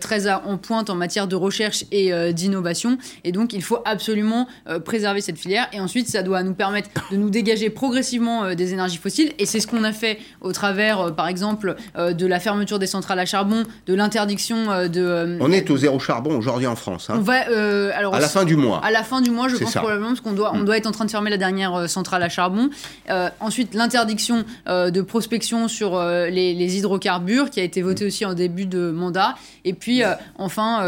[0.00, 2.98] très en pointe en matière de recherche et d'innovation.
[3.24, 4.27] Et donc, il faut absolument
[4.68, 5.68] euh, préserver cette filière.
[5.72, 9.32] Et ensuite, ça doit nous permettre de nous dégager progressivement euh, des énergies fossiles.
[9.38, 12.86] Et c'est ce qu'on a fait au travers, euh, par exemple, de la fermeture des
[12.86, 15.36] centrales à charbon, de l'interdiction de.
[15.40, 17.08] On est au zéro charbon aujourd'hui en France.
[17.10, 17.14] hein.
[17.18, 17.40] on va
[17.94, 18.80] alors À la fin du mois.
[18.84, 19.80] À la fin du mois, je pense ça.
[19.80, 20.64] probablement parce qu'on doit on Mm.
[20.64, 22.70] doit être en train de fermer la dernière centrale à charbon.
[23.40, 28.66] Ensuite, l'interdiction de prospection sur les, les hydrocarbures qui a été votée aussi en début
[28.66, 29.34] de mandat.
[29.64, 30.02] Et puis
[30.36, 30.80] enfin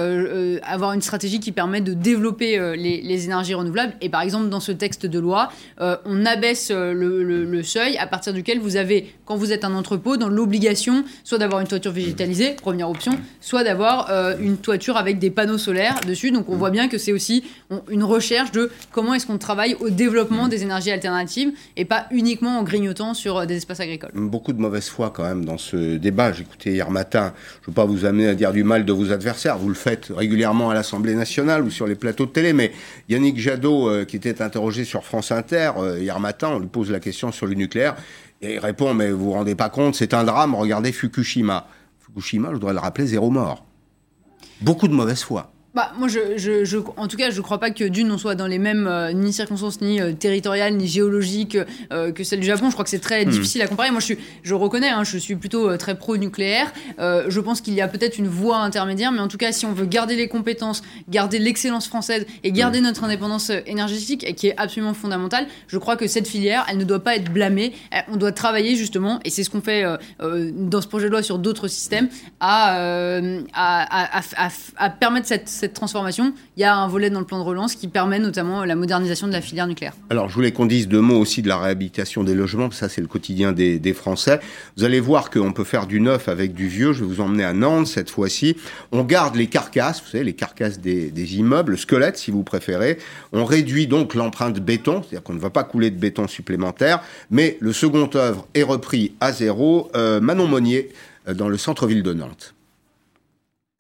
[0.65, 3.95] avoir une stratégie qui permet de développer euh, les, énergies renouvelables.
[4.01, 5.51] Et par exemple, dans ce texte de loi,
[5.81, 9.75] euh, on abaisse euh, le, seuil à partir duquel vous avez, quand vous êtes un
[9.75, 14.97] entrepôt, dans l'obligation soit d'avoir une toiture végétalisée, première option, soit d'avoir euh, une toiture
[14.97, 16.31] avec des panneaux solaires dessus.
[16.31, 17.45] Donc on voit bien que c'est aussi
[17.91, 22.59] une recherche de comment est-ce qu'on travaille au développement des énergies alternatives et pas uniquement
[22.59, 24.13] en grignotant sur des espaces agricoles.
[24.15, 26.33] Beaucoup de mauvaise foi quand même dans ce débat.
[26.33, 29.13] J'écoutais hier matin, je ne veux pas vous amener à dire du mal de vos
[29.13, 32.73] adversaires, vous le faites régulièrement à l'Assemblée nationale ou sur les plateaux de télé, mais
[33.11, 36.93] Yannick Jadot, euh, qui était interrogé sur France Inter euh, hier matin, on lui pose
[36.93, 37.97] la question sur le nucléaire,
[38.41, 41.67] et il répond, mais vous vous rendez pas compte, c'est un drame, regardez Fukushima.
[41.99, 43.67] Fukushima, je voudrais le rappeler, zéro mort.
[44.61, 45.53] Beaucoup de mauvaise foi.
[45.73, 48.35] Bah, moi, je, je, je- en tout cas, je crois pas que d'une, on soit
[48.35, 51.57] dans les mêmes euh, ni circonstances, ni euh, territoriales, ni géologiques
[51.93, 52.67] euh, que celle du Japon.
[52.71, 53.31] Je crois que c'est très Hmm.
[53.31, 53.93] difficile à comparer.
[53.93, 56.73] Moi, je, suis, je reconnais, hein, je suis plutôt très pro-nucléaire.
[56.99, 59.73] Je pense qu'il y a peut-être une voie intermédiaire, mais en tout cas, si on
[59.73, 64.95] veut garder les compétences, garder l'excellence française et garder notre indépendance énergétique, qui est absolument
[64.95, 67.73] fondamentale, je crois que cette filière, elle ne doit pas être blâmée.
[68.09, 69.85] On doit travailler justement, et c'est ce qu'on fait
[70.19, 72.09] dans ce projet de loi sur d'autres systèmes,
[72.41, 74.21] à- à-
[74.77, 77.75] à permettre cette cette transformation, il y a un volet dans le plan de relance
[77.75, 79.93] qui permet notamment la modernisation de la filière nucléaire.
[80.09, 83.01] Alors, je voulais qu'on dise deux mots aussi de la réhabilitation des logements, ça c'est
[83.01, 84.39] le quotidien des, Français.
[84.77, 86.93] Vous allez voir qu'on peut faire du neuf avec du vieux.
[86.93, 88.57] Je vais vous emmener à Nantes cette fois-ci.
[88.93, 92.45] On garde les carcasses, vous savez, les carcasses des, des immeubles, le squelette si vous
[92.45, 92.99] préférez.
[93.33, 97.59] On réduit donc l'empreinte béton, c'est-à-dire qu'on ne va pas couler de béton supplémentaire, mais
[97.61, 99.91] le second œuvre est repris à zéro.
[99.97, 100.91] Euh, Manon Monnier,
[101.29, 102.55] euh, dans le centre-ville de Nantes.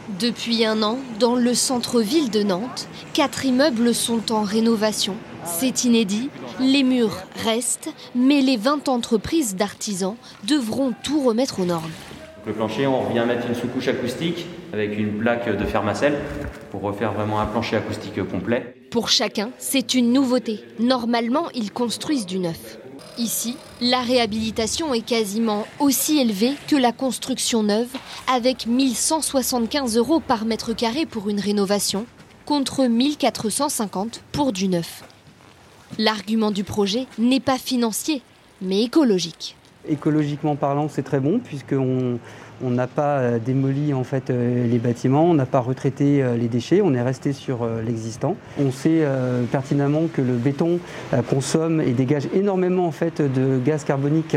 [0.08, 5.14] Depuis un an, dans le centre-ville de Nantes, quatre immeubles sont en rénovation.
[5.44, 11.90] C'est inédit, les murs restent, mais les 20 entreprises d'artisans devront tout remettre aux normes.
[12.46, 16.18] Le plancher, on revient mettre une sous-couche acoustique avec une plaque de fermacelle
[16.70, 18.74] pour refaire vraiment un plancher acoustique complet.
[18.90, 20.64] Pour chacun, c'est une nouveauté.
[20.78, 22.78] Normalement, ils construisent du neuf.
[23.18, 27.88] Ici, la réhabilitation est quasiment aussi élevée que la construction neuve,
[28.32, 32.06] avec 1175 euros par mètre carré pour une rénovation,
[32.46, 35.04] contre 1450 pour du neuf.
[35.98, 38.22] L'argument du projet n'est pas financier,
[38.62, 39.56] mais écologique.
[39.88, 42.18] Écologiquement parlant, c'est très bon puisqu'on
[42.62, 46.36] on n'a pas euh, démoli en fait euh, les bâtiments, on n'a pas retraité euh,
[46.36, 48.36] les déchets, on est resté sur l'existant.
[48.58, 49.04] On sait
[49.50, 50.78] pertinemment que le béton
[51.28, 54.36] consomme et dégage énormément de gaz carbonique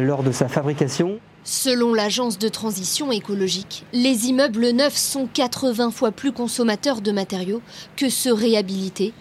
[0.00, 1.18] lors de sa fabrication.
[1.44, 7.62] Selon l'agence de transition écologique, les immeubles neufs sont 80 fois plus consommateurs de matériaux
[7.96, 9.12] que ceux réhabilités.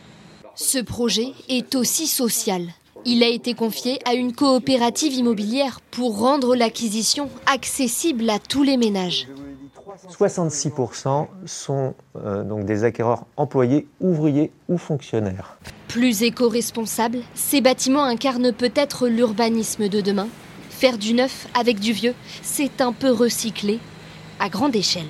[0.56, 2.68] Ce projet est aussi social.
[3.06, 8.78] Il a été confié à une coopérative immobilière pour rendre l'acquisition accessible à tous les
[8.78, 9.28] ménages.
[10.10, 15.58] 66% sont euh, donc des acquéreurs employés, ouvriers ou fonctionnaires.
[15.88, 20.28] Plus éco-responsables, ces bâtiments incarnent peut-être l'urbanisme de demain.
[20.70, 23.80] Faire du neuf avec du vieux, c'est un peu recycler
[24.40, 25.10] à grande échelle.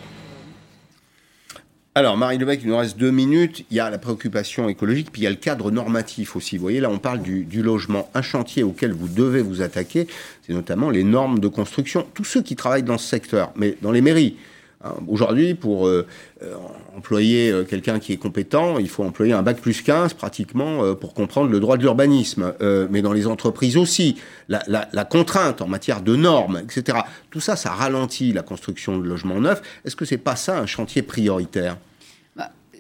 [1.94, 3.66] Alors, Marie Lebec, il nous reste deux minutes.
[3.70, 6.56] Il y a la préoccupation écologique, puis il y a le cadre normatif aussi.
[6.56, 8.10] Vous voyez, là, on parle du, logement.
[8.14, 10.08] Un chantier auquel vous devez vous attaquer,
[10.42, 12.08] c'est notamment les normes de construction.
[12.14, 14.38] Tous ceux qui travaillent dans ce secteur, mais dans les mairies.
[14.84, 16.08] Hein, aujourd'hui, pour euh,
[16.42, 16.56] euh,
[16.98, 21.14] employer euh, quelqu'un qui est compétent, il faut employer un bac plus 15 pratiquement pour
[21.14, 22.54] comprendre le droit de l'urbanisme.
[22.90, 24.18] mais dans les entreprises aussi,
[24.50, 27.00] la, la, contrainte en matière de normes, etc.
[27.30, 29.62] Tout ça, ça ralentit la construction de logements neufs.
[29.86, 31.78] Est-ce que c'est pas ça un chantier prioritaire?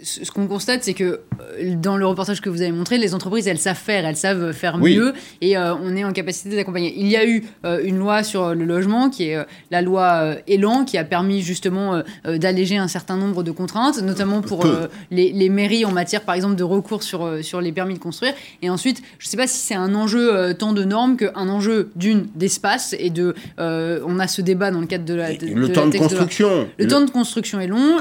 [0.03, 1.21] Ce qu'on constate, c'est que
[1.59, 4.51] euh, dans le reportage que vous avez montré, les entreprises, elles savent faire, elles savent
[4.51, 6.93] faire mieux, et euh, on est en capacité d'accompagner.
[6.97, 9.37] Il y a eu euh, une loi sur le logement, qui est
[9.69, 14.65] la loi Elan, qui a permis justement d'alléger un certain nombre de contraintes, notamment pour
[15.11, 18.33] les, mairies en matière, par exemple, de recours sur, sur les permis de construire.
[18.61, 21.91] Et ensuite, je ne sais pas si c'est un enjeu tant de normes qu'un enjeu
[21.95, 25.33] d'une d'espace, et de, on a ce débat dans le cadre de la...
[25.33, 26.67] le temps de construction.
[26.77, 27.97] Le, temps de construction est long.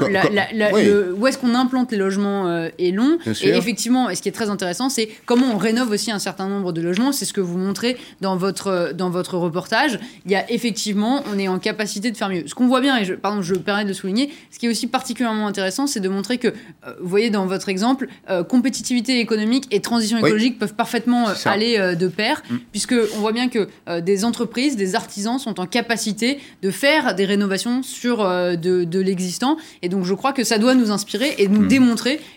[1.17, 3.17] où est-ce qu'on implante les logements euh, est long.
[3.41, 6.47] et effectivement, et ce qui est très intéressant, c'est comment on rénove aussi un certain
[6.47, 7.11] nombre de logements.
[7.11, 9.99] C'est ce que vous montrez dans votre, euh, dans votre reportage.
[10.25, 12.43] Il y a effectivement, on est en capacité de faire mieux.
[12.47, 14.65] Ce qu'on voit bien, et je, pardon, je me permets de le souligner, ce qui
[14.65, 18.07] est aussi particulièrement intéressant, c'est de montrer que, euh, vous voyez dans votre exemple,
[18.47, 22.55] compétitivité économique et transition écologique peuvent parfaitement aller de pair, mm.
[22.71, 23.67] puisque on voit bien que
[23.99, 29.57] des entreprises, des artisans sont en capacité de faire des rénovations sur de, de l'existant.
[29.81, 31.80] Et donc, je crois que ça doit nous inspirer et nous mm démontrer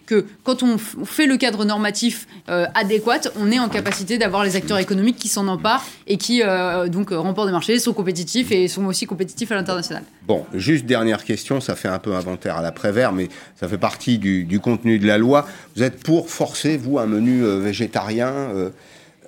[0.06, 4.56] que quand on, fait le cadre normatif euh, adéquat, on est en capacité d'avoir les
[4.56, 8.68] acteurs économiques qui s'en emparent et qui euh, donc remportent des marchés, sont compétitifs et
[8.68, 10.02] sont aussi compétitifs à l'international.
[10.26, 13.28] Bon, juste dernière question, ça fait un peu inventaire à l'après-vert, mais
[13.58, 15.46] ça fait partie du, contenu de la loi.
[15.76, 18.72] Vous êtes pour forcer, vous, un menu euh, végétarien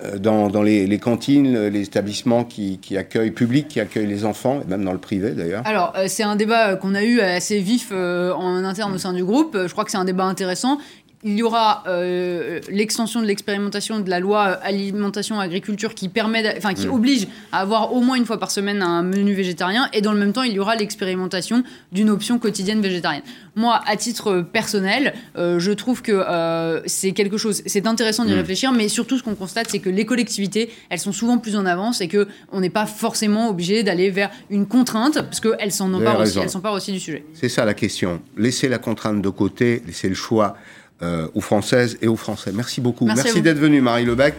[0.05, 4.85] euh, dans, les, cantines, les établissements qui, accueillent, publics qui accueillent les enfants, et même
[4.85, 8.33] dans le privé d'ailleurs Alors, euh, c'est un débat qu'on a eu assez vif euh,
[8.35, 9.57] en interne au sein du groupe.
[9.57, 10.79] Je crois que c'est un débat intéressant
[11.27, 16.73] il y aura euh, l'extension de l'expérimentation de la loi alimentation agriculture qui permet, enfin
[16.73, 16.93] qui mm.
[16.93, 20.21] oblige à avoir au moins une fois par semaine un menu végétarien et dans le
[20.21, 23.25] même temps il y aura l'expérimentation d'une option quotidienne végétarienne.
[23.57, 28.33] Moi, à titre personnel, euh, je trouve que euh, c'est quelque chose, c'est intéressant d'y
[28.33, 28.37] mm.
[28.37, 31.67] réfléchir, mais surtout ce qu'on constate, c'est que les collectivités, elles sont souvent plus en
[31.67, 35.93] avance et que on n'est pas forcément obligé d'aller vers une contrainte parce qu'elles s'en
[35.93, 37.25] emparent aussi, elles aussi du sujet.
[37.35, 38.21] C'est ça la question.
[38.37, 40.57] Laisser la contrainte de côté, laisser le choix
[41.03, 42.53] euh, aux Françaises et aux Français.
[42.55, 43.07] Merci beaucoup.
[43.07, 44.35] Merci, d'être venu, Marie Lebec.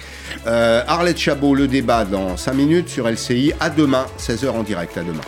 [0.47, 3.53] Euh, Arlette Chabot, le débat dans 5 minutes sur LCI.
[3.60, 4.97] À demain, 16h en direct.
[4.97, 5.22] À demain.